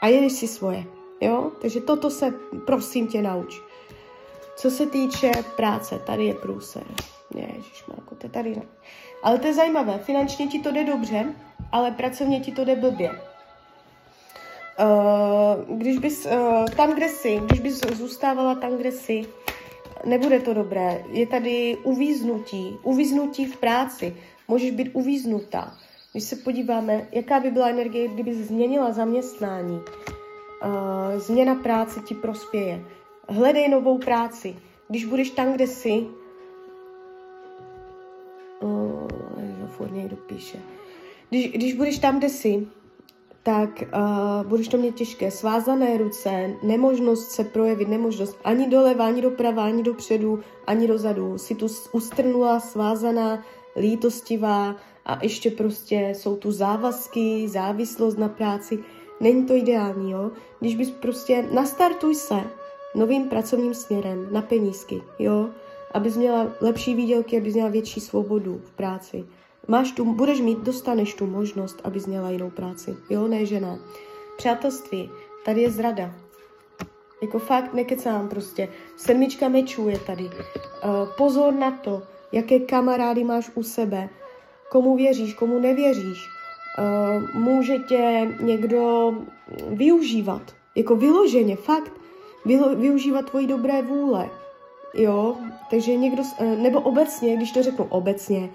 A 0.00 0.06
jedeš 0.06 0.32
si 0.32 0.48
svoje. 0.48 0.84
Jo? 1.20 1.52
Takže 1.60 1.80
toto 1.80 2.10
se, 2.10 2.34
prosím 2.66 3.08
tě, 3.08 3.22
nauč. 3.22 3.60
Co 4.56 4.70
se 4.70 4.86
týče 4.86 5.32
práce, 5.56 5.98
tady 6.06 6.24
je 6.24 6.34
průser. 6.34 6.84
Ježišmarko, 7.34 8.14
to 8.14 8.26
je 8.26 8.30
tady 8.30 8.56
ne. 8.56 8.62
Ale 9.22 9.38
to 9.38 9.46
je 9.46 9.54
zajímavé. 9.54 9.98
Finančně 9.98 10.46
ti 10.46 10.58
to 10.58 10.70
jde 10.70 10.84
dobře, 10.84 11.34
ale 11.72 11.90
pracovně 11.90 12.40
ti 12.40 12.52
to 12.52 12.64
jde 12.64 12.76
blbě. 12.76 13.10
Uh, 13.10 13.16
když 15.78 15.98
bys 15.98 16.26
uh, 16.26 16.66
tam, 16.76 16.94
kde 16.94 17.08
jsi, 17.08 17.40
když 17.46 17.60
bys 17.60 17.80
zůstávala 17.80 18.54
tam, 18.54 18.76
kde 18.76 18.92
jsi, 18.92 19.26
nebude 20.04 20.40
to 20.40 20.54
dobré. 20.54 21.04
Je 21.10 21.26
tady 21.26 21.76
uvíznutí, 21.82 22.76
uvíznutí 22.82 23.46
v 23.46 23.56
práci. 23.56 24.16
Můžeš 24.48 24.70
být 24.70 24.90
uvíznutá. 24.92 25.74
Když 26.12 26.24
se 26.24 26.36
podíváme, 26.36 27.08
jaká 27.12 27.40
by 27.40 27.50
byla 27.50 27.68
energie, 27.68 28.08
kdyby 28.08 28.34
změnila 28.34 28.92
zaměstnání, 28.92 29.80
uh, 29.80 31.18
změna 31.20 31.54
práce 31.54 32.00
ti 32.00 32.14
prospěje. 32.14 32.84
Hledej 33.28 33.68
novou 33.68 33.98
práci. 33.98 34.56
Když 34.88 35.04
budeš 35.04 35.30
tam, 35.30 35.52
kde 35.52 35.66
jsi, 35.66 36.06
uh, 38.60 39.68
furt 39.68 39.92
někdo 39.92 40.16
píše. 40.16 40.58
Když, 41.30 41.52
když 41.52 41.74
budeš 41.74 41.98
tam, 41.98 42.18
kde 42.18 42.28
jsi, 42.28 42.66
tak 43.42 43.70
uh, 43.82 44.46
budeš 44.46 44.68
to 44.68 44.76
mít 44.76 44.94
těžké. 44.94 45.30
Svázané 45.30 45.98
ruce, 45.98 46.50
nemožnost 46.62 47.30
se 47.30 47.44
projevit, 47.44 47.88
nemožnost 47.88 48.38
ani 48.44 48.68
doleva, 48.68 49.06
ani 49.06 49.22
doprava, 49.22 49.64
ani 49.64 49.82
dopředu, 49.82 50.40
ani 50.66 50.88
dozadu. 50.88 51.38
Jsi 51.38 51.54
tu 51.54 51.66
ustrnula, 51.92 52.60
svázaná, 52.60 53.44
lítostivá 53.76 54.76
a 55.06 55.18
ještě 55.22 55.50
prostě 55.50 56.12
jsou 56.14 56.36
tu 56.36 56.52
závazky, 56.52 57.48
závislost 57.48 58.18
na 58.18 58.28
práci. 58.28 58.78
Není 59.20 59.44
to 59.44 59.54
ideální, 59.54 60.10
jo? 60.10 60.30
Když 60.60 60.76
bys 60.76 60.90
prostě 60.90 61.48
nastartuj 61.52 62.14
se 62.14 62.40
novým 62.94 63.28
pracovním 63.28 63.74
směrem 63.74 64.28
na 64.30 64.42
penízky, 64.42 65.02
jo? 65.18 65.48
Abys 65.94 66.16
měla 66.16 66.46
lepší 66.60 66.94
výdělky, 66.94 67.36
abys 67.36 67.54
měla 67.54 67.68
větší 67.68 68.00
svobodu 68.00 68.60
v 68.64 68.70
práci. 68.70 69.24
Máš 69.70 69.92
tu, 69.92 70.04
budeš 70.04 70.40
mít, 70.40 70.58
dostaneš 70.58 71.14
tu 71.14 71.26
možnost, 71.26 71.80
abys 71.84 72.06
měla 72.06 72.30
jinou 72.30 72.50
práci. 72.50 72.96
Jo, 73.10 73.28
ne 73.28 73.46
žena. 73.46 73.78
Přátelství, 74.36 75.10
tady 75.44 75.62
je 75.62 75.70
zrada. 75.70 76.14
Jako 77.22 77.38
fakt 77.38 77.74
nekecám 77.74 78.28
prostě. 78.28 78.68
Sedmička 78.96 79.48
mečů 79.48 79.88
je 79.88 79.98
tady. 79.98 80.24
Uh, 80.24 80.30
pozor 81.16 81.54
na 81.54 81.70
to, 81.70 82.02
jaké 82.32 82.58
kamarády 82.58 83.24
máš 83.24 83.50
u 83.54 83.62
sebe, 83.62 84.08
komu 84.70 84.96
věříš, 84.96 85.34
komu 85.34 85.58
nevěříš. 85.58 86.28
Uh, 86.78 87.42
může 87.42 87.78
tě 87.78 88.28
někdo 88.40 89.12
využívat, 89.68 90.42
jako 90.74 90.96
vyloženě, 90.96 91.56
fakt, 91.56 91.92
vylo, 92.44 92.76
využívat 92.76 93.30
tvoji 93.30 93.46
dobré 93.46 93.82
vůle. 93.82 94.30
Jo, 94.94 95.36
takže 95.70 95.96
někdo, 95.96 96.22
uh, 96.22 96.46
nebo 96.46 96.80
obecně, 96.80 97.36
když 97.36 97.52
to 97.52 97.62
řeknu 97.62 97.86
obecně, 97.88 98.50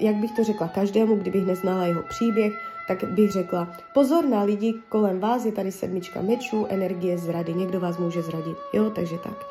jak 0.00 0.16
bych 0.16 0.32
to 0.32 0.44
řekla 0.44 0.68
každému, 0.68 1.16
kdybych 1.16 1.46
neznala 1.46 1.86
jeho 1.86 2.02
příběh, 2.02 2.52
tak 2.88 3.04
bych 3.04 3.32
řekla, 3.32 3.68
pozor 3.94 4.24
na 4.24 4.42
lidi 4.42 4.74
kolem 4.88 5.20
vás, 5.20 5.44
je 5.44 5.52
tady 5.52 5.72
sedmička 5.72 6.22
mečů, 6.22 6.66
energie 6.68 7.18
zrady, 7.18 7.54
někdo 7.54 7.80
vás 7.80 7.98
může 7.98 8.22
zradit, 8.22 8.56
jo, 8.72 8.90
takže 8.90 9.18
tak. 9.18 9.46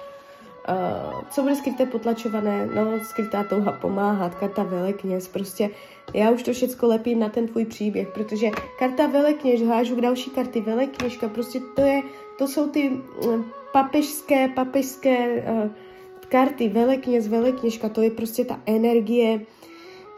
Uh, 0.69 1.21
co 1.29 1.41
bude 1.41 1.55
skryté 1.55 1.85
potlačované? 1.85 2.69
No, 2.75 2.99
skrytá 3.03 3.43
touha 3.43 3.71
pomáhat, 3.71 4.35
karta 4.35 4.63
velekněz, 4.63 5.27
prostě 5.27 5.69
já 6.13 6.31
už 6.31 6.43
to 6.43 6.53
všecko 6.53 6.87
lepím 6.87 7.19
na 7.19 7.29
ten 7.29 7.47
tvůj 7.47 7.65
příběh, 7.65 8.07
protože 8.07 8.49
karta 8.79 9.07
velekněž, 9.07 9.63
hážu 9.63 10.01
další 10.01 10.29
karty 10.29 10.61
velekněžka, 10.61 11.29
prostě 11.29 11.59
to 11.75 11.81
je, 11.81 12.01
to 12.37 12.47
jsou 12.47 12.69
ty 12.69 12.89
uh, 12.89 13.41
papežské, 13.73 14.47
papežské 14.47 15.27
uh, 15.27 15.71
karty 16.29 16.69
velekněz, 16.69 17.27
velekněžka, 17.27 17.89
to 17.89 18.01
je 18.01 18.11
prostě 18.11 18.45
ta 18.45 18.59
energie 18.65 19.39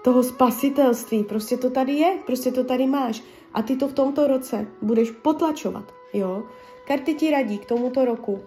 toho 0.06 0.24
spasitelství, 0.24 1.24
prostě 1.24 1.58
to 1.58 1.70
tady 1.70 1.94
je, 1.94 2.18
prostě 2.26 2.52
to 2.52 2.64
tady 2.64 2.88
máš 2.88 3.22
a 3.54 3.62
ty 3.62 3.76
to 3.76 3.88
v 3.88 3.94
tomto 3.94 4.28
roce 4.28 4.68
budeš 4.82 5.12
potlačovat, 5.12 5.94
jo. 6.14 6.44
Karty 6.88 7.14
ti 7.14 7.32
radí 7.32 7.58
k 7.58 7.66
tomuto 7.66 8.06
roku, 8.06 8.44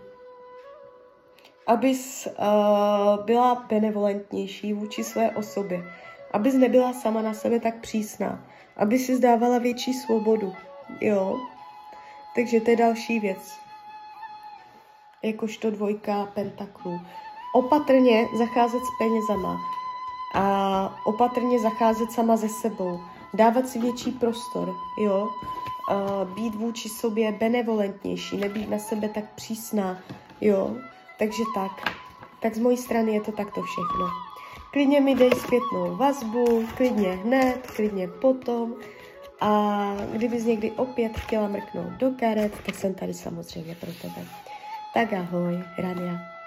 abys 1.66 2.26
uh, 2.26 3.24
byla 3.24 3.66
benevolentnější 3.68 4.72
vůči 4.72 5.04
své 5.04 5.30
osobě, 5.30 5.84
abys 6.32 6.54
nebyla 6.54 6.92
sama 6.92 7.22
na 7.22 7.34
sebe 7.34 7.60
tak 7.60 7.80
přísná, 7.80 8.44
aby 8.76 8.98
si 8.98 9.16
zdávala 9.16 9.58
větší 9.58 9.94
svobodu, 9.94 10.52
jo. 11.00 11.36
Takže 12.34 12.60
to 12.60 12.70
je 12.70 12.76
další 12.76 13.20
věc. 13.20 13.58
Jakožto 15.22 15.70
dvojka 15.70 16.26
pentaklů. 16.34 17.00
Opatrně 17.54 18.26
zacházet 18.38 18.80
s 18.80 18.90
penězama 18.98 19.56
a 20.34 21.00
opatrně 21.04 21.58
zacházet 21.60 22.12
sama 22.12 22.36
ze 22.36 22.48
sebou. 22.48 23.00
Dávat 23.34 23.68
si 23.68 23.78
větší 23.78 24.12
prostor, 24.12 24.74
jo. 24.98 25.28
Být 26.34 26.54
vůči 26.54 26.88
sobě 26.88 27.32
benevolentnější, 27.32 28.36
nebýt 28.36 28.70
na 28.70 28.78
sebe 28.78 29.08
tak 29.08 29.24
přísná, 29.34 29.98
jo 30.40 30.76
takže 31.18 31.42
tak. 31.54 31.96
Tak 32.40 32.54
z 32.54 32.58
mojí 32.58 32.76
strany 32.76 33.14
je 33.14 33.20
to 33.20 33.32
takto 33.32 33.62
všechno. 33.62 34.06
Klidně 34.72 35.00
mi 35.00 35.14
dej 35.14 35.30
zpětnou 35.30 35.96
vazbu, 35.96 36.66
klidně 36.76 37.08
hned, 37.08 37.70
klidně 37.76 38.08
potom. 38.08 38.74
A 39.40 39.94
kdybys 40.12 40.44
někdy 40.44 40.70
opět 40.70 41.18
chtěla 41.18 41.48
mrknout 41.48 41.92
do 41.92 42.10
karet, 42.20 42.52
tak 42.66 42.74
jsem 42.74 42.94
tady 42.94 43.14
samozřejmě 43.14 43.74
pro 43.74 43.92
tebe. 44.02 44.26
Tak 44.94 45.12
ahoj, 45.12 45.64
Rania. 45.78 46.37